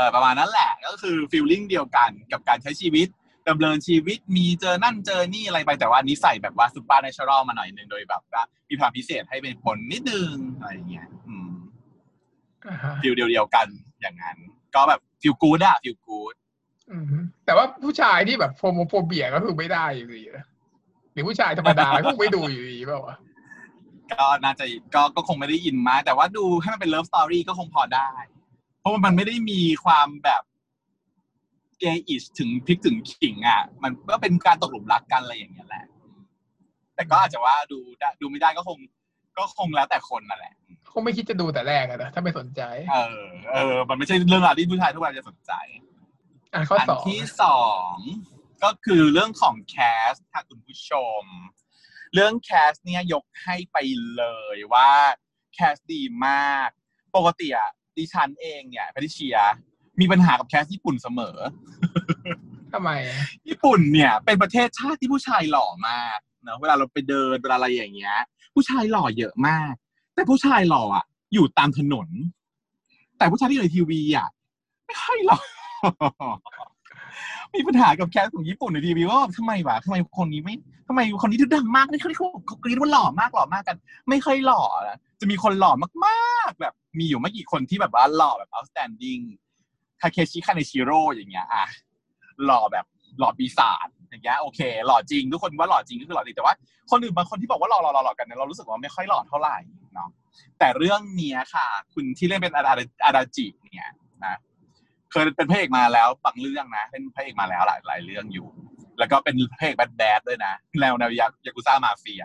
[0.00, 3.08] อประมาณนั้นแหละก็คือ feeling เดียวกันกับการใช้ชีวิต
[3.48, 11.50] ดำเนินชีวิตมีเจอนั่นเจอนี่อะไรไปแต่ว่าอันนี้ใส่แบบว่า supernatural มาหน่อยหนึ่งโดยแบบว่ามีความพิเศษให้เป็นผลนิดนึงอะไรอย่างเงี้ยอืม
[12.66, 13.66] อ่าฮะ feel เดียวๆกัน
[14.00, 14.36] อย่างนั้น
[14.74, 16.34] ก็แบบ feel good อะ feel good
[16.90, 17.04] อืม
[17.44, 20.46] แต่ว่าผู้ชายที่แบบ homophobia ก็คือไม่ได้อยู่ดีนะ
[21.12, 23.16] หรือผู้ชายธรรมดาก็ไม่ดูอยู่ดีเปล่าวะ
[24.12, 28.10] ก็น่าจะก็ก็คงไม่ได้อินมากแต่ว่าดูให้มันเป็น love story ก็คงพอได้
[28.80, 30.42] เพราะว่ามันไม่ได้มีความแบบ
[31.82, 35.84] gayish ถึงพริกถึงขิงอะ มันก็เป็นการตกหลุมรักกันอะไรอย่างเงี้ยแหละ
[36.94, 38.78] แต่ก็อาจจะว่าดูได้ดูไม่ได้ก็คง
[39.38, 40.54] ก็คงแล้วแต่คนนั่นแหละ
[40.92, 45.52] คงไม่คิดจะดูแต่แรกอะนะถ้าไม่สนใจ เออ เออ มันไม่ใช่เรื่องราวที่ผู้ชายทุกคนจะสนใจ
[46.52, 47.94] อะข้ออันสองที่สอง
[48.64, 50.90] ก็คือเรื่องของ cast ค่ะคุณผู้ช
[51.20, 51.22] ม
[52.14, 53.76] เรื่อง cast เนี่ยยกให้ไป
[54.16, 54.90] เลยว่า
[55.54, 56.68] cast ดีมาก
[57.16, 59.38] ปกติอะดิฉันเองเนี่ยแพทริเชีย
[60.00, 61.36] มีปัญหากับ cast ญี่ปุ่นเสมอ
[62.72, 63.16] ทำไมอะ
[63.48, 68.16] ญี่ปุ่นเนี่ย เป็นประเทศชาติที่ผู้ชายหล่อมากเนอะเวลาเราไปเดินเวลาอะไรอย่างเงี้ย
[68.54, 69.72] ผู้ชายหล่อเยอะมาก
[70.14, 72.08] แต่ผู้ชายหล่ออะอยู่ตามถนน
[73.18, 74.28] แต่ผู้ชายที่อยู่ในทีวีอะ
[74.86, 75.38] ไม่ค่อยหล่อ
[77.54, 80.54] มีปัญหากับแคสของญี่ปุ่นในทีวีว่าทำไมวะทำไมคนนี้ไม่
[80.88, 83.76] ทำไมคนนี้ถึงดังมากไม่เขาเขาเขากรี๊ดว่าหล่อมากหล่อมากกัน
[84.08, 85.72] ไม่ค่อยหล่อนะจะมีคนหล่อ
[86.06, 89.22] มากๆ แบบ มีอยู่ไม่กี่คนที่แบบว่าหล่อแบบ outstanding
[90.02, 91.64] ทาเคชิคาเนชิโร่อย่างเงี้ยอะ
[92.44, 92.84] หล่อแบบ
[93.18, 96.54] หล่อปีศาจอย่างเงี้ยโอเค หล่อจริง ทุกคนว่าหล่อจริงก็คือหล่อจริงแต่ว่า
[96.90, 99.56] คนอื่นบางคนที่บอกว่าหล่อหล่อหล่อหล่อกันเนี่ยเรารู้สึกว่าไม่ค่อยหล่อเท่าไหร่
[99.94, 100.08] เนาะ
[100.58, 102.72] แต่เรื่องเนี้ยค่ะ คุณที่เล่นเป็นอาดา
[103.04, 103.90] อาดาจิเนี่ย
[104.24, 104.36] นะ
[105.10, 108.46] เคยเป็นพระเอกมาแล้วบางเรื่องนะเป็นพระเอกมาแล้วหลายหลายเรื่องอยู่
[108.98, 112.24] แล้วก็เป็นพระเอกแบดแบดด้วยนะแนวแนวยายากุซ่ามาเฟีย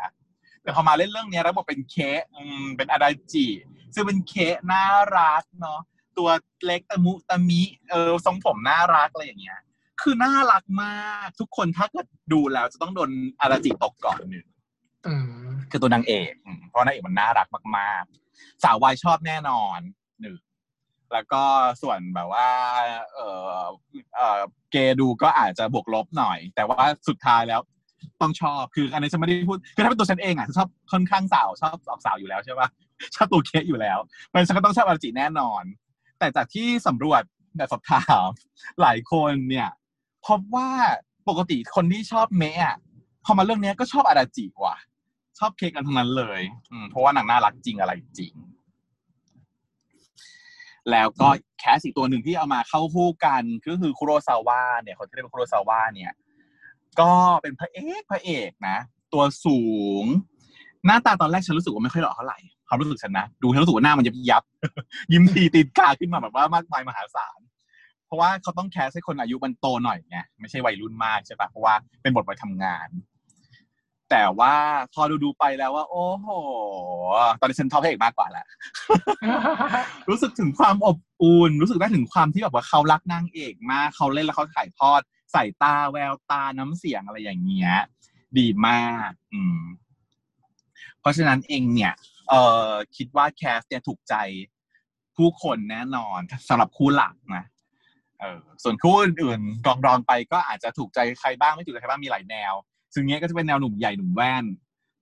[0.64, 1.96] แต่พอมาเล่นเรื่องเนี้ยแล้วบอกเป็นเค
[2.34, 3.48] อืมเป็นอาดาจิ
[3.94, 4.34] ซึ่งเป็นเค
[4.72, 4.86] น่า
[5.18, 5.80] รักเนาะ
[6.18, 6.30] ตัว
[6.66, 9.60] เล็กตะมุตะมิเออทรงผมน่ารักอะไรอย่างเงี้ย
[10.02, 14.46] คือน่ารักมากทุกคนถ้าเกิดดูแล้วจะต้องโดนอาราจิตกก่อนหนึ่ง
[15.08, 15.14] อื
[15.46, 18.04] มคือตัวนางเอกอืมเพราะนางเอกมันน่ารักมาก
[18.34, 19.80] ๆ สาววายชอบแน่นอน
[20.22, 20.36] หนึ่ง
[21.14, 21.44] แล้วก็
[21.82, 22.50] ส่วนแบบว่า
[23.16, 23.52] เออ
[24.16, 24.40] เออ
[24.72, 27.62] เกย์ดูก็อาจจะบวกลบหน่อย แต่ว่าสุดท้ายแล้ว
[28.22, 32.68] ต้องชอบคืออันนี้ฉันไม่ได้พูดคือถ้าเป็นตัวฉันเองอะฉันชอบค่อนข้างสาวชอบออกสาวอยู่แล้วใช่ปะ
[33.16, 35.64] ชอบตัวเคอยู่แล้วเพราะฉะนั้นฉันก็ต้องชอบอาราจิแน่นอน
[36.20, 37.22] แต่จากที่สำรวจ
[37.56, 38.28] แบบสอบถาม
[38.82, 39.78] หลายคนเนี่ยพ
[40.22, 40.70] เพราะว่า
[41.30, 42.76] ปกติคนที่ชอบเมะ
[43.26, 44.78] พอมาเรื่องนี้ก็ชอบอาราจิว่ะ
[45.40, 48.34] ชอบเค้กกันทั้งนั้นเลยอืมเพราะว่านางน่ารักจริงอะไรจริง
[50.92, 51.28] แล้วก็
[51.60, 56.12] แคสอีกตัวหนึ่งที่เอามาเข้าคู่กันก็คือคุโรซาวะเนี่ยคนที่เรียกว่าคุโรซาวะเนี่ย
[57.00, 58.78] ก็เป็นพระเอกพระเอกนะ
[59.14, 59.62] ตัวสู
[60.04, 60.06] ง
[60.86, 64.44] หน้าตาตอนแรกฉันรู้สึกว่าไม่ค่อยหล่อเท่าไหร่ ความรู้สึกฉันนะ ดูฉันรู้สึกว่าหน้ามันยับยับ
[65.12, 67.40] ยิ้มทีตีนกาขึ้นมาแบบว่ามากมายมหาศาล
[68.06, 72.90] เพราะว่าเขาต้องแคสให้คนอายุมันโตหน่อยไงไม่ใช่วัยรุ่นมากใช่ปะเพราะว่าเป็นบทวัยทำงาน
[74.12, 74.56] แต่ว่า
[74.94, 76.28] พอดูดูไปแล้วว่า โอ้โห
[77.40, 78.46] ตอนนี้ฉันชอบพระเอกมากกว่าแหละ
[80.10, 85.02] รู้สึกถึงความอบอุ่นรู้สึกได้ถึงความที่แบบว่าเขารักนางเอกมากเขาเล่นแล้วเขาถ่ายทอด
[85.32, 87.74] ใส่ตาแววตาน้ำเสียงอะไรอย่างเงี้ย
[88.38, 89.60] ดีมาก อืม
[91.00, 91.94] เพราะฉะนั้นเองเนี่ย
[92.30, 94.16] เอ่อคิดว่าแคสเนี่ยถูกใจ
[95.18, 97.46] ผู้คนแน่นอนสำหรับคู่หลักนะ
[98.20, 102.54] เออส่วนคู่อื่นๆกองรองไปก็อาจจะถูกใจใครบ้างไม่ถูกใจใครบ้างมีหลายแนว
[102.94, 104.46] ซึ่งเนี้ยก็จะเป็นแนวหนุ่มใหญ่หนุ่มแว่น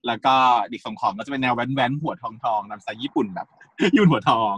[0.06, 0.34] แล้วก็
[0.72, 3.48] ดิกสองของก็จะเป็นแนวแว้นแว้นๆหัวทองทองๆตามสไตล์ญี่ปุ่นแบบ
[3.96, 4.56] ยุ่นหัวทอง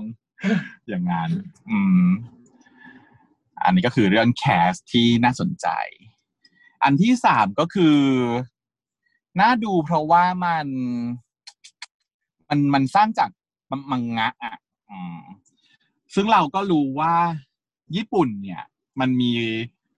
[0.89, 1.31] อย่างงั้น
[1.71, 2.07] อืม
[3.65, 5.69] อันนี้ก็คือเรื่องแคสที่น่าสนใจ
[6.85, 7.99] อันที่สามก็คือ
[9.41, 10.67] น่าดูเพราะว่ามัน
[12.49, 13.31] มันมันสร้างจาก
[13.71, 14.57] มังมังงะอะ
[14.91, 15.21] อืม
[16.15, 17.15] ซึ่งเราก็รู้ว่า
[17.97, 18.63] ญี่ปุ่นเนี่ย
[19.01, 19.33] มันมี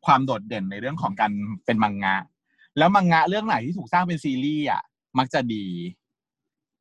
[0.06, 1.32] ความโดดเด่นในเรื่องของการ
[1.66, 2.16] เป็นมังงะ
[2.78, 4.82] แล้วมังงะเรื่องไหนที่ถูกสร้างเป็นซีรีส์อะ
[5.18, 5.66] มักจะดี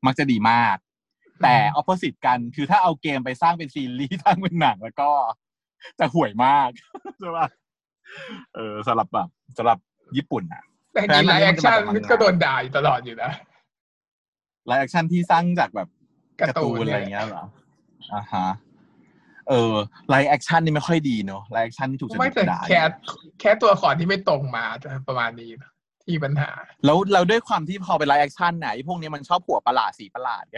[0.05, 0.77] มักจะดีมาก
[1.43, 5.09] แต่ opposite กันคือถ้าเอาเกมไปสร้างเป็นซีรีส์สร้างเป็นหนังแล้วก็
[5.99, 6.69] จะห่วยมาก
[7.19, 7.47] ใช่ปะ
[8.55, 9.79] เออสำหรับแบบสำหรับ
[10.17, 11.79] ญี่ปุ่นอะแต่จริง live action
[12.11, 13.31] ก็โดนด่าอยู่ตลอดอยู่นะ
[14.65, 15.87] live action ที่สร้างจากแบบ
[16.39, 17.45] การ์การ์ตูตูนนเนี่ยอะไรอย่างเงี้ยเหรอ
[18.13, 18.47] อ่าฮะ
[19.49, 19.73] เออ
[20.09, 22.81] live action นี่ไม่ค่อยดีเนอะ live action ที่ถูกจะไม่แต่ด่าแค่
[23.39, 25.71] แค่ตัวละครที่ไม่ตรงมาจะประมาณนี้นะ
[26.03, 26.51] ที่ปัญหา
[26.85, 30.57] แล้วเราด้วยความที่พอเป็น live action น่ะไอ้พวกนี้มันชอบหัวประหลาดสีประหลาดไง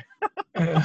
[0.55, 0.75] เออ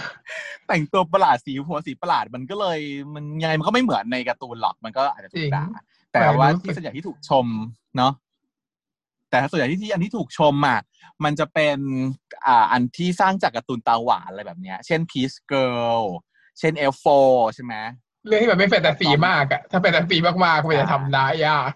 [0.69, 2.79] แต่งตัวประหลาดสีหัวสีประหลาดมันก็เลย
[3.15, 5.65] มันยังไงมันก็ไม่เหมือนในการ์ตูนหรอกมันก็อาจจะถูกด่า
[6.13, 7.47] แต่ว่าที่ส่วนใหญ่ที่ถูกชม
[7.97, 8.13] เนาะ
[9.41, 10.81] แต่ส่วนใหญ่ที่ที่อันที่ถูกชมอะ
[11.25, 11.79] มันจะเป็น
[12.47, 16.03] อ่าอันที่สร้างจากการ์ตูนตาหวานอะไรแบบเนี้ย เช่น Peach Girl
[16.59, 17.75] เช่น F4 ใช่ไหม
[18.27, 21.73] เรื่องที่แบบไม่แฟนตาซีมากอะถ้าแฟนตาซีมากๆมันจะทำได้ยาก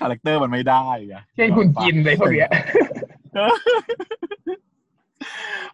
[0.00, 2.50] คาแรคเตอร์มันไม่ได้ไงเช่นคุณกินเลยพวกเนี้ย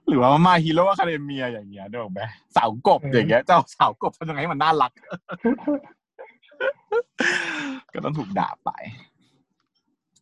[0.08, 2.20] หรือว่ามาฮีโร่อะคาเดเมียอย่างเงี้ยนึกออกไหม
[2.56, 4.92] สาวกบเออออย่างเงี้ยเจ้าสาวกบทำยังไงให้มันน่ารัก
[7.94, 8.70] ก็ต้องถูกด่าไป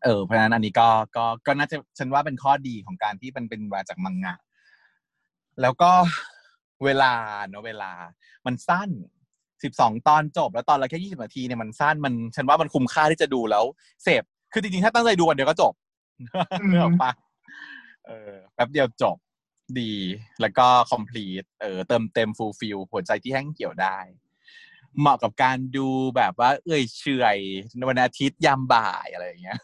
[0.05, 4.35] เออเพราะฉะนั้นอันนี้ก็ก็ก็น่าจะฉันว่าเป็นข้อดีของการที่มันเป็นมาจากมังงะ
[5.63, 5.91] แล้วก็
[6.85, 7.13] เวลา
[7.49, 7.93] เนอะเวลา
[8.47, 8.91] มันสั้น
[9.63, 13.65] สิบสองตอนจบ แล้วตอนละแค่ยี่สิบนาทีเนี่ยมันสั้นมันฉันว่ามันคุ้มค่าที่จะดูแล้ว
[14.03, 15.73] เสพคือจริงๆ ถ้าตั้งใจดูวันเดียวก็จบ
[16.61, 17.13] อืมเนกออกปะ
[18.07, 19.17] เออแป๊บเดียวจบ
[19.81, 19.93] ดี
[20.41, 23.99] แล้วก็ complete เออเติมเต็ม fulfill หัวใจที่แห้งเหี่ยวได้
[25.01, 27.39] เหมาะกับการดูแบบว่า เอ้ยเฉอย
[27.89, 29.59] วันอาทิตย์ยามบ่ายอะไรอย่างเงี้ย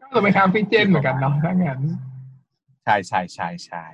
[0.00, 1.80] ก็จะไปทำฟิเจนเหมือนกันเนาะถ้างั้น
[2.84, 3.84] ใช่ใช่ใช่ใช่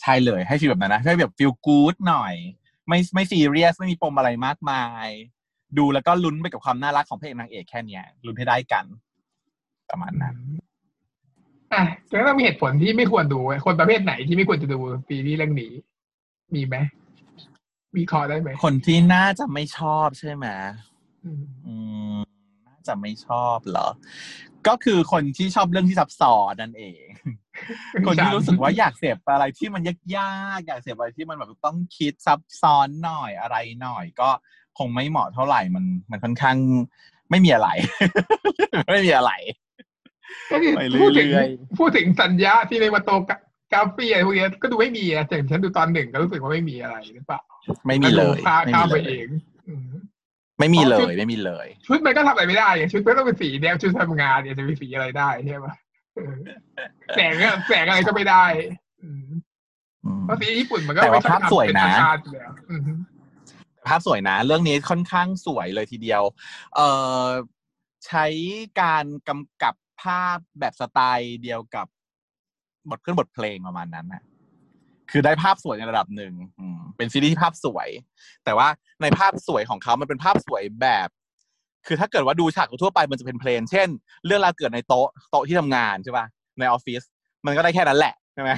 [0.00, 2.34] ใช่เลยให้ฟีลแบบนั้นนะให้แบบฟีลกู๊ดหน่อย
[2.88, 5.08] ไม่ไม่ซีเรียสไม่มีปมอะไรมากมาย
[5.78, 8.84] ดูแล้วก็ลุ้นไปกับความน่ารักของพระเอกนางเอกแค่เนี้ยลุ้นให้ได้กัน
[9.90, 10.36] ประมาณนั้น
[11.72, 15.72] อะแล้วต้องมีเหตุผลที่ไม่ควรดูคนประเภทไหนที่ไม่ควรจะดูซีรีส์เรื่องนี้
[16.54, 16.76] มีไหม
[17.96, 20.46] มีคอได้ไหมคนที่น่าจะไม่ชอบใช่ไหม
[21.24, 21.74] อืมอื
[22.14, 22.16] ม
[22.66, 23.88] น่าจะไม่ชอบเหรอ
[24.68, 27.04] ก็คือคนที่ชอบเรื่องที่ซับซ้อนนั่นเอง
[28.06, 29.94] คนที่รู้สึกว่าอยากเสพอะไรที่มันยา
[30.56, 34.30] กๆอยากเสพอะไรที่มันแบบต้องคิดซับซ้อนหน่อยอะไรหน่อย ก็
[34.78, 36.56] คงไม่เหมาะเท่าไหร่มันมันค่อนข้าง
[37.30, 37.68] ไม่มีอะไร
[38.92, 39.32] ไม่มีอะไร
[40.52, 43.10] ก็คือไปพูดถึงเรื่อยพูดถึงสัญญาที่ในมาโต
[43.72, 47.40] กกาเฟียอะไรพวกเนี้ยก็ดูไม่มีอะแต่ฉันดูตอนหนึ่งก็รู้สึกว่าไม่มีอะไรหรือเปล่า
[47.86, 49.28] ไม่มีเลยข้าไม่ข้ามมีไปเลเอยง
[49.68, 49.90] อืม
[50.58, 55.74] ไม่มีเลเพราะชุยดไม่มีเลย ชุดมันก็ทำอะไรไม่ได้ไงชุดมันต้องเป็นสีแนวชุดทำงานเนี่ยจะมีสีอะไรได้ใช่ปะ
[56.14, 56.34] เออ
[57.14, 58.44] แสงก็แสงอะไรก็ไม่ได้
[59.02, 59.22] อืม
[60.04, 62.82] อืมเพราะสีญี่ปุ่นมันก็แต่ว่าไม่ชอบภาพสวยนะทำเป็นอาคารอยู่แล้วอืม
[63.88, 66.22] ภาพสวยนะ เรื่องนี้ค่อนข้างสวยเลยทีเดียว
[66.74, 66.88] เอ่
[67.24, 67.26] อ
[68.06, 68.26] ใช้
[68.80, 71.86] การกำกับภาพแบบสไตล์เดียวกับ
[72.90, 74.22] บทเครื่องบทเพลงประมาณนั้นนะ
[75.10, 76.32] คือได้ภาพสวยในระดับหนึ่ง
[76.96, 77.88] เป็นซีรีส์ที่ภาพสวย
[78.44, 78.68] แต่ว่า
[79.02, 81.08] ในภาพสวยของเขามันเป็นภาพสวยแบบ
[81.86, 83.88] คือถ้าเกิดว่าดูฉากทั่วไปมันจะเป็น plain เช่น
[84.26, 86.26] เรื่องราวเกิดในโต๊ะโต๊ะที่ทำงานใช่ป่ะ
[86.58, 87.02] ในออฟฟิศ
[87.46, 88.50] มันก็ได้แค่นั้นแหละใช่ไหม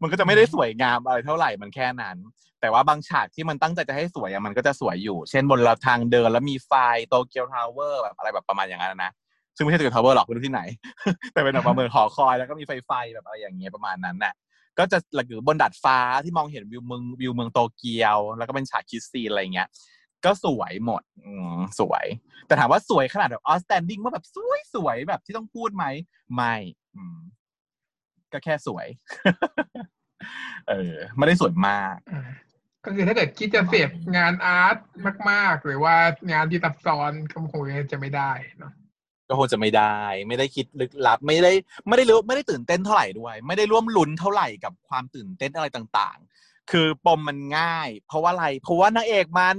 [0.00, 2.16] มันก็จะไม่ได้สวยงามอะไรเท่าไหร่ มันแค่นั้น
[2.60, 6.72] แต่ว่าบางฉากที่มันตั้งใจจะให้สวยอะมันก็จะสวยอยู่ เช่นบนทางเดินแล้วมีไฟ
[7.08, 9.12] โตเกียวทาวเวอร์แบบอะไรแบบประมาณอย่างนั้นนะ
[9.56, 10.62] ซึ่งไม่ใช่โตเกียวทาวเวอร์หรอกไม่รู้ที่ไหน
[11.32, 14.34] แต่เป็นแบบเหมือนหอคอยแล้วก็มีไฟไฟแบบอะไรอย่างเงี้ยประมาณนั้นน่ะ
[14.78, 19.68] ก็จะหลักอยู่บนดาดฟ้าที่มองเห็นวิวเมืองวิวเมืองโตเกียว แล้วก็เป็นฉาก kiss scene อะไรเงี้ย
[20.24, 22.06] ก็สวยหมดอืมสวย
[22.46, 25.84] แต่ถามว่าสวยขนาดแบบ outstanding ว่าแบบสวยสวยแบบที่ต้องพูดไหม
[26.34, 26.54] ไม่
[26.96, 27.18] อืม
[28.32, 28.86] ก็แค่สวย
[30.68, 31.96] เออไม่ได้สวยมาก
[32.84, 34.76] ก็คือถ้าเกิดคิดจะเสพงาน art
[35.30, 35.94] มาก ๆ หรือว่า
[36.32, 37.62] งานที่ซับซ้อนก็คง
[37.92, 38.72] จะไม่ได้เนาะ
[39.28, 39.96] ก็คงจะไม่ได้
[40.28, 41.52] ไม่ได้คิดลึกลับ ไม่ได้
[41.88, 49.56] ไม่ได้รู้ไม่ได้ตื่นเต้นเท่าไหร่ด้วย ไม่ได้ร่วมลุ้นเท่าไหร่กับความตื่นเต้นอะไรต่างๆ คือปมมันง่าย เพราะว่าอะไร เพราะว่านางเอกมัน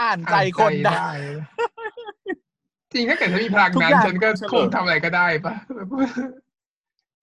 [0.00, 1.04] อ่านใจคนได้
[2.92, 5.54] จริงถ้าเกิดฉันมีพลังทุกนั้อนย่างฉันก็เฉลิมคงทำอะไรก็ได้ปะ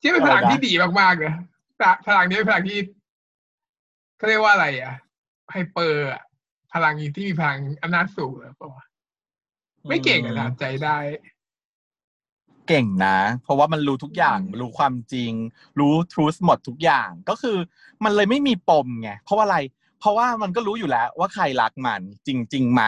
[0.02, 1.34] ที่เป็นพลังอะไรนะที่ดีมากๆเลย
[2.08, 2.78] พลังนี้เป็นพลังที่
[4.18, 4.94] เขาเรียกว่าอะไรอะ
[5.52, 6.22] ไฮเปอร์อะ
[6.74, 8.86] พลังที่มีพลังอำนาจสูงอะปะวะ
[9.88, 10.98] ไม่เก่งอะอ่านใจได้
[12.68, 15.32] เก่งนะ เพราะว่ามันรู้ทุกอย่างรู้ความจริง
[15.80, 17.58] รู้ทรูสหมดทุกอย่างก็คือ
[18.04, 19.58] มันเลยไม่มีปมไงเพราะว่าอะไร
[20.00, 22.84] เพราะว่ามันก็รู้อยู่แล้วว่าใครรักมันจริงๆไหม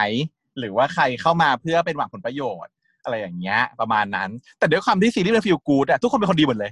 [0.58, 2.72] หรือว่าใครเข้ามาเพื่อเป็นหวังผลประโยชน์
[3.04, 6.70] อะไรอย่างเงี้ย ประมาณนั้น แต่ด้วยความที่ซีรีส์มันฟีลกูดอะทุกคนเป็นคนดีหมดเลย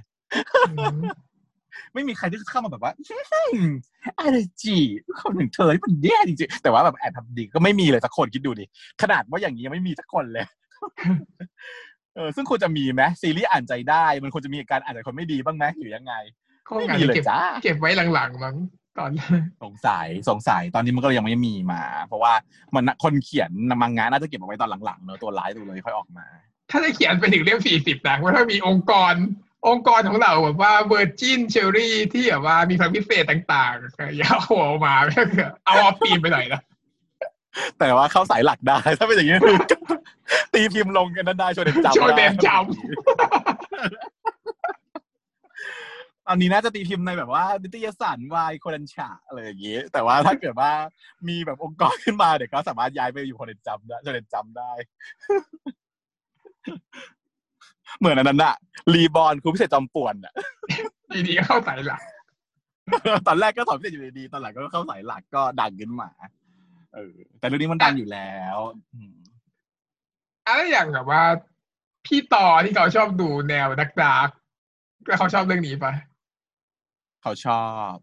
[0.69, 0.97] อืม
[1.93, 2.91] ไม่มีใครที่เข้ามาแบบว่า
[4.19, 4.77] อะไรจี
[5.21, 8.65] คนหนึ่งเธอที่มันแย่จริงๆแต่ว่าแบบแอบทำดีก็ไม่มีเลยสักคนคิดดูดิ
[9.01, 10.45] ขนาดว่าอย่างนี้ยังไม่มีสักคนเลย
[12.17, 16.13] เออซึ่งควรจะมีไหมซีรีส์อ่านใจได้ มันควรจะมีการอ่านใจคนไม่ดีบ้างไหมหรือยังไง
[16.67, 18.55] คงไม่อาจมีจะเลยเก็บจ้าเก็บไว้หลังๆมั้ง
[18.97, 19.11] ตอน
[19.63, 22.33] สงสัยสงสัยตอนนี้มันก็ยังไม่มีมา เพราะว่า
[22.75, 23.51] มันน่ะคนเขียน
[23.81, 26.25] มังงะน่าจะเก็บเอาไว้ตอนหลังๆเนอะตัวร้ายตัวเลยค่อยออกมา
[26.71, 29.13] ถ้าจะเขียนไปถึงเล่มสี่สิบนะว่าถ้ามีองค์กร
[29.67, 36.61] องค์กรของเราแบบว่าเวอร์จินเชอรี่ที่แบบว่ามีพลังพิเศษต่างๆอย่าเอาหัวออกมาก็คือเอาออฟปีนไปหน่อยนะ
[37.79, 39.57] แต่ว่าเข้าสายหลักได้ถ้าเป็นอย่างนี้คือ
[40.53, 42.47] ตีพิมพ์ลงกันนั้นได้โชว์เด่นจำโชว์เด่นจ
[46.29, 50.71] ตอนนี้น่าจะตีพิมพ์ในแบบว่านิตยสารวายโคดันชาอะไรอย่างนี้ แต่ว่าถ้าเกิดว่า
[51.27, 54.71] มีแบบองค์กรขึ้นมาเดี๋ยวก็สามารถย้ายไปอยู่โคดันจำได้โชว์เด่นจำได้
[57.99, 58.55] เหมือนอันนั้นอะ
[58.93, 60.33] รีบอลครูพิเศษจอมป่วนอะ
[61.27, 62.01] ดีๆก็เข้าสายหลัก
[63.27, 66.09] ตอนแรกก็สอนพิเศษอยู่ดีๆตอนหลังก็เข้าสายหลักก็ดังขึ้นมา
[66.95, 68.57] เออแต่เรื่องนี้มันดังอยู่แล้ว
[70.47, 71.23] อืมอะไรอย่างแบบว่า
[72.05, 74.29] พี่ต่อที่เขาชอบดูแนวดักดาร์ก
[75.07, 75.93] แล้วเขาชอบเรื่องนี้ปะ
[77.21, 77.93] เขาชอบ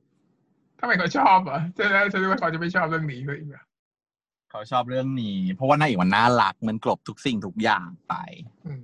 [0.78, 3.64] ทำไมเขาชอบอะฉันฉันรู้ว่าเขาจะไม่ชอบเรื่องนี้เลยอีกอะ
[4.50, 8.14] เขาชอบเรื่องนี้ เพราะว่านางเอกมันน่ารักมันกลบทุกสิ่งทุกอย่างไป
[8.66, 8.82] อืม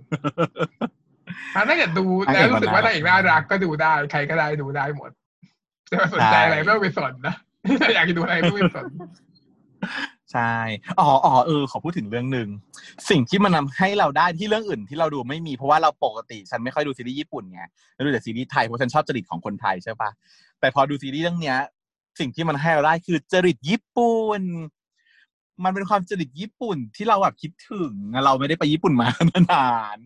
[1.54, 5.10] ถ้าเกิดดูนางแล้เอวกมันรู้สึกว่าน่ารันากงเอกน่ารักก็ดูได้ ใครก็ได้ดูได้หมด
[5.90, 7.34] จะมาสนใจอะไรใช่ไม่ต้องไปสนนะ
[7.94, 8.86] อยากจะดูอะไรไม่ต้องไปสน
[10.32, 10.54] ใช่
[11.00, 12.48] อ๋ออ๋อเออขอพูดถึงเรื่องหนึ่ง
[13.10, 17.62] สิ่งที่มันทำให้เราได้ที่เรื่องอื่นที่เราดูไม่มีเพราะว่าเราปกติฉันไม่ค่อยดูซีรีส์ญี่ปุ่นไง
[18.04, 20.10] ดูแต่ซีรีส์ไทยเพราะฉันชอบจริตของคนไทยใช่ปะ
[20.60, 21.58] แต่พอดูซีรีส์เรื่องเนี้ย
[22.20, 24.42] สิ่งที่มันให้เราได้คือจริตญี่ปุ่น
[25.64, 27.92] มันเป็นความจริตญี่ปุ่นที่เราแบบคิดถึง
[28.24, 29.08] เราไม่ได้ไปญี่ปุ่นมา
[29.52, 29.96] นาน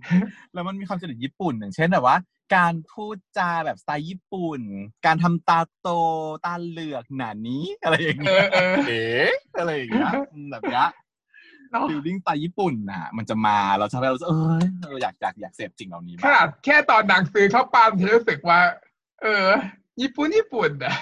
[0.53, 2.17] แล้วมันมีความจริตญี่ปุ่นอย่างเช่นแบบว่า
[2.55, 4.61] การพูดจาแบบสไตล์ญี่ปุ่น
[5.07, 5.89] การทำตาโต
[6.45, 9.03] ตาเหลือกหนานี้อะไรอย่างเอเงี้ยอเออเอ๋
[9.59, 10.87] อะไรอย่างเงี้ยอืมแบบเนี้ย
[11.73, 18.61] เนาะฟิลลิ่งสไตล์ญี่ปุ่นน่ะ มันจะมาเราจะไปเราจะเออเอออยากอยากอยากเสพสิ่งเหล่านี้ขบ้านาดงแค่ตอนหนังซื้อเข้าปั้นฉันรู้สึกว่า
[19.23, 19.49] เออ
[20.03, 20.97] ญี่ปุ่นญี่ปุ่นอะ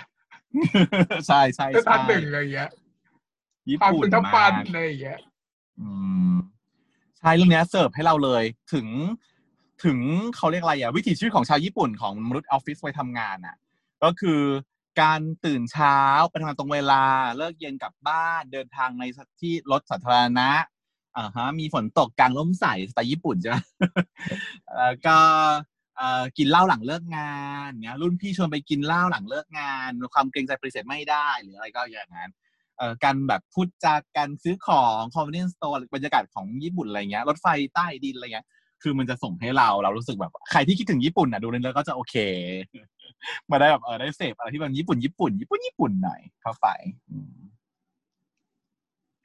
[1.26, 2.70] ใช่ใช่คือทัใช่นหนึ่งอะไรอย่างเงี้ย
[3.70, 5.20] ญี่ความปุ่นซื้อเข้ามาปั้นกอะไรอย่างเงี้ย
[5.81, 5.88] อื
[6.35, 6.37] ม
[7.18, 8.87] ใช่เรื่องเนี้ยเสิร์ฟให้เราเลย ถึง
[9.85, 9.99] ถึง
[10.37, 13.57] เขาเรียกอะไรอะวิถีชีวิตของชาวญี่ปุ่นของมนุษย์ออฟฟิศไปทำงานอะ
[14.03, 14.40] ก็คือ
[15.01, 15.99] การตื่นเช้า
[16.31, 17.03] ไปทำงานตรงเวลา
[17.37, 19.05] เลิกเย็นกลับบ้านเดินทางใน
[19.40, 20.51] ที่รถสาธารณะ
[21.16, 23.57] อ่าฮะมีฝนตกกลางร่มใสสไตล์ญี่ปุ่นใช่ไหม
[24.79, 25.18] แล้วก็
[25.97, 27.35] เออกินเหล้าหลังเลิกงา
[27.66, 32.31] นเนี้ยรุ่นพี่ชวนไปกินเหล้าหลังเลิกงาน ความเกรงใจปฏิเสธไม่ได้หรืออะไรก็อย่างนั้น
[32.77, 38.47] เออการแบบพูดจากการซื้อของ convenience store บรรยากาศของญี่ปุ่นอะไรเงี้ยรถไฟใต้ดินอะไรเงี้ย
[38.83, 42.14] คือมันจะส่งให้เราเรารู้สึกแบบใครที่คิดถึงญี่ปุ่นอะดูเรื่องแล้วก็จะโอเค
[43.51, 46.68] มาได้แบบเออได้เสพอะไรที่มันญี่ปุ่นญี่ปุ่นญี่ปุ่นญี่ปุ่นหน่อยเข้าไป
[47.11, 47.35] อืม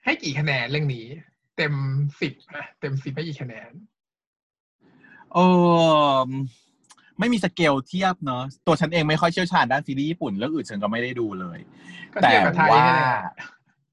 [0.03, 1.05] ให้กี่คะแนนเรื่องนี้
[1.57, 1.73] เต็ม
[2.21, 3.71] สิบนะเต็มสิบให้กี่คะแนน
[5.33, 5.37] เอ
[6.25, 6.27] อ
[7.19, 11.59] ไม่มีสเกลเทียบเนอะตัวฉันเองไม่ค่อยเชี่ยวชาญด้านซีรีส์ญี่ปุ่นเรื่องอื่นฉันก็ไม่ได้ดูเลย
[12.13, 13.09] ก็แต่เทียบกับไทยว่านี่แหละ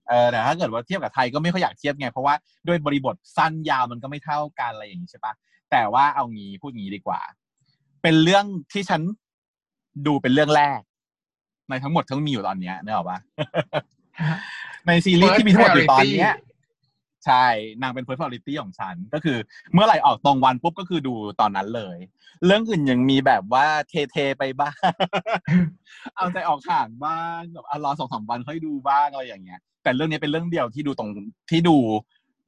[0.09, 2.35] เออแต่ถ้าเกิดว่าเทียบกับไทยก็ไม่ค่อยอยากเทียบไง เพราะว่า
[2.69, 5.33] ด้วยบริบทสั้นยาวมันก็ไม่เท่ากันอะไรอย่างนี้ใช่ปะ
[5.75, 7.21] แต่ว่าเอางี้พูดงี้ดีกว่า
[8.03, 9.01] เป็นเรื่องที่ฉัน
[10.07, 10.81] ดูเป็นเรื่องแรก
[11.69, 13.19] ในทั้งหมดทั้งมีอยู่ตอนเนี้ยนึกออกปะ
[14.87, 16.33] ในซีรีส์ที่มีทั้งหมดอยู่ตอนเนี้ย
[17.27, 17.47] ใช่
[17.83, 19.39] นางเป็น first priority ของฉัน ก็คือ
[19.73, 21.97] เมื่อไหร่ออกตรงวันปุ๊บก็คือดูตอนนั้นเลย
[22.47, 24.77] เรื่องอื่นยังมีแบบว่าเทๆไปบ้าง
[26.17, 31.11] เอาใจออกห่างบ้างแบบอะรอสองสามวันค่อยดูบ้างอะไรอย่างเงี้ย แต่เรื่องนี้เป็นเรื่องเดียวที่ดูตรง
[31.51, 31.77] ที่ดู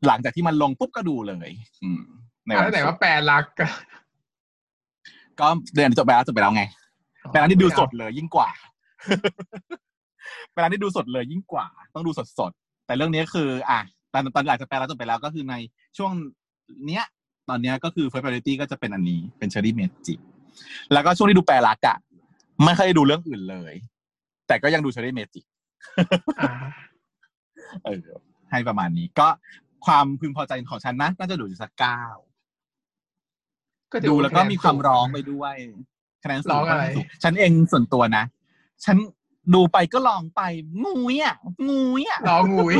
[0.06, 1.50] หลังจากที่มันลงปุ๊บก็ดูเลย
[1.84, 2.02] อืม
[2.46, 3.66] ในอะวันแล้วไหนศุว่ากแปลรักก็
[5.40, 6.62] ก็เดือนจบไปแล้วจบไปแล้วไง
[7.30, 8.48] เป็นร้านที่ดูสดเลยยิ่งกว่า
[10.52, 13.80] เป็นร้านที่ดูสดเลยยิ่งกว่า ต้องดูสดสดๆแต่เรื่องนี้คือ อะ
[14.12, 15.54] ตอนตอนหลังจากแปลแล้วจบไปแล้วก็คือใน
[15.98, 16.12] ช่วง
[16.87, 17.04] เนี้ย
[17.48, 20.14] ตอนเนี้ยก็คือ first priority ก็จะเป็นอันนี้เป็นเชอรี่เมจิ
[20.92, 21.96] แล้วก็ช่วงที่ดูแปลรักอะ
[22.64, 23.74] ไม่เคยดูเรื่องอื่นเลย
[24.46, 25.40] แต่ก็ยังดูเชอรี่เมจิ
[26.40, 26.52] อ่า
[27.85, 28.06] เออ
[28.50, 29.28] ให้ประมาณนี้ ก็
[29.87, 32.02] ความพึงพอใจของฉันนะน่าจะดูอยู่สักเก้า
[33.92, 35.55] ก็ถือดูแล้วก็มีความร้องคะไปแนนสูด้วย
[36.22, 38.25] คะแนนสูร้องอะไรคะแนนสูฉันเองส่วนตัวนะ
[38.85, 38.96] ฉัน
[39.55, 40.42] ดูไปก็ลองไป
[40.85, 41.37] งูยอะ
[41.68, 42.75] งูยอะร้องงุย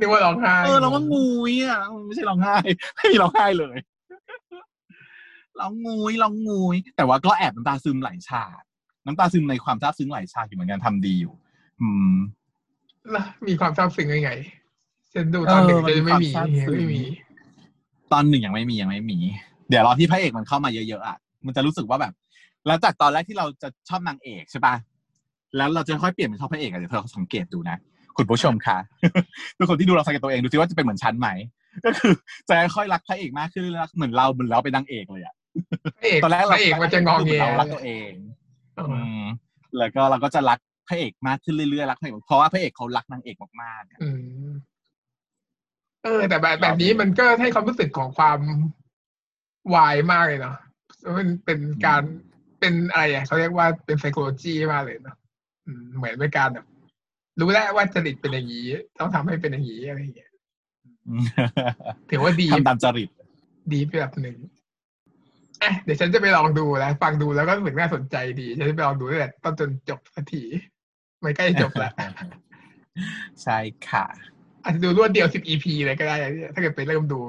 [0.00, 2.56] นึกว่าร้องไห้เออเราว่างูยอะไม่ใช่ร้องไห้
[2.94, 3.76] ไม่มีร้องไห้เลย
[5.60, 8.62] ร้องงูยร้องงูยแต่ว่าก็แอบน้ำตาซึมไหลฉาก
[9.06, 11.32] น้ำตาซึมในความซาบซึ้งไหลฉากอยู่เหมือนกันทำดีอยู่
[11.80, 12.14] อืม
[13.10, 14.32] แล้วมีความซาบซึ้งยังไง
[15.14, 17.02] ฉันดูตอนหนึ่งเออมันจะไม่มีมีความซาบซึ้งไม่มี
[18.12, 19.18] ตอนหนึ่งยังไม่มียังไม่มี
[19.72, 22.12] เดี๋ยวรอที่พระเอกมันเข้ามาเยอะๆอะมันจะรู้สึกว่าแบบ
[22.66, 24.74] หลังจากตอนแรกที่เราจะชอบนางเอกใช่ปะ
[25.56, 27.76] แล้วเราจะค่อยเปลี่ยนเป็นชอบพระเอกอะเดี๋ยวเธอสังเกตดูนะ
[28.16, 28.76] คุณผู้ชมค่ะ
[29.56, 31.28] ทุกคนที่ดูเราสังเกตตัวเองดูซิว่าจะเป็นเหมือนฉันไหม
[31.84, 32.12] ก็คือ
[32.48, 35.34] จะค่อยรักพระเอกมากขึ้นรักเหมือนเราเหมือนเราเป็นนางเอกเลยอะ
[35.98, 38.12] พระเอกตอนแรกพเราระเอกมันจะงองแงเรารักตัวเอง
[38.78, 39.22] อ๋ออืม
[39.78, 40.58] แล้วก็เราก็จะรัก
[40.88, 44.08] พระเอกมากขึ้นเรื่อยๆรักพระเอกเพราะว่าพระเอกเขารักนางเอกมากๆอะอื
[44.50, 44.52] ม
[46.04, 48.38] เออแต่แบบแบบนี้มันก็ให้ความรู้สึกของความ
[49.74, 50.56] วายมากเลยเนาะ
[51.18, 52.02] มันเป็นการ
[52.60, 55.16] เป็นอะไรอะเขาเรียกว่าเป็นไซโคโลจีมากเลยเนาะ
[55.66, 56.66] อืมเหมือนเป็นการแบบ
[57.40, 58.66] รู้แล้วว่าจริตเป็นอย่างนี้
[58.98, 60.32] ต้องทำให้เป็นอย่างนี้อะไรอย่างเงี้ย
[62.10, 63.08] ถือว่าดีทำตามจริต
[63.72, 64.36] ดีไปแบบหนึ่ง
[65.62, 70.42] อะเดี๋ยวฉันจะไปลองดูแล้วฟังดูแล้วก็รู้สึกน่าสนใจดี ฉันจะไปลองดูตั้งแต่ต้นจนจบสักที
[71.24, 71.92] มันใกล้จะจบแล้ว
[73.42, 74.04] ใช่ค่ะ
[74.62, 77.20] อาจจะดูรวดเดียวสิบ EP เลยก็ได้เนี่ยถ้าเกิดไปเริ่มดู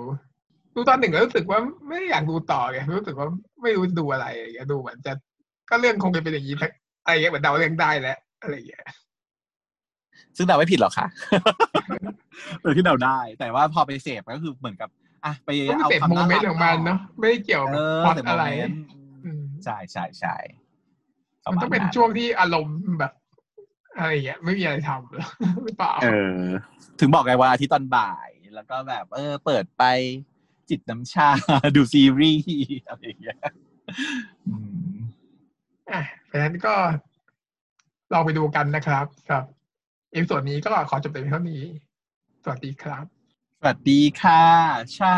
[0.75, 3.27] ดูตอนหนึ่งแล้วรู้สึกว่าไม่อยากดูต่อไงรู้สึกว่า
[3.61, 5.13] ไม่รู้จะดูอะไรอย่างเงี้ยดูเหมือนจะ
[5.69, 6.71] ก็เรื่องคงจะเป็นอย่างนี้ทั้ง
[7.05, 8.83] อะไรอย่างเงี้ยเหมือนเดาเรื่องได้แล้วอะไรอย่างเงี้ย
[10.37, 11.07] ซึ่งเดาไม่ผิดหรอกค่ะ
[12.61, 14.89] เออที่เดาได้ แต่ว่าพอไปเสพก็คือเหมือนกับ
[15.25, 18.83] อะไปก็ไม่เอาเสร็จความโมน่าเมนรัต์ของมันเนาะไม่ได้เกี่ยวเอกับอพล็อตแต่โมอะไรเมนต์
[19.25, 20.35] อืมใช่ใช่ใช่
[21.51, 23.13] มันต้องเป็นช่วงที่อารมณ์แบบ
[23.97, 25.11] อะไรอย่างเงี้ยไม่มีอะไรทำ
[25.63, 26.07] หรือเปล่าเอ
[26.39, 26.41] อ
[26.99, 29.83] ถึงบอกไงว่าอาทิตย์ตอนบ่าย แล้วก็แบบ เออ เปิดไป
[30.69, 31.29] จิตน้ำชา
[31.75, 33.39] ดูซีรีส์อะไรอย่างเงี้ย
[34.47, 34.55] อื
[34.91, 34.93] ม
[35.91, 36.75] อะเพราะฉะนั้นก็
[38.13, 39.43] ลองไปดูกันนะครับครับ
[40.11, 41.63] episode นี้ก็ขอจบแต่เพียงเท่านี้
[42.43, 43.05] สวัสดีครับ
[43.59, 44.45] สวัสดีค่ะ
[44.95, 45.17] ใช่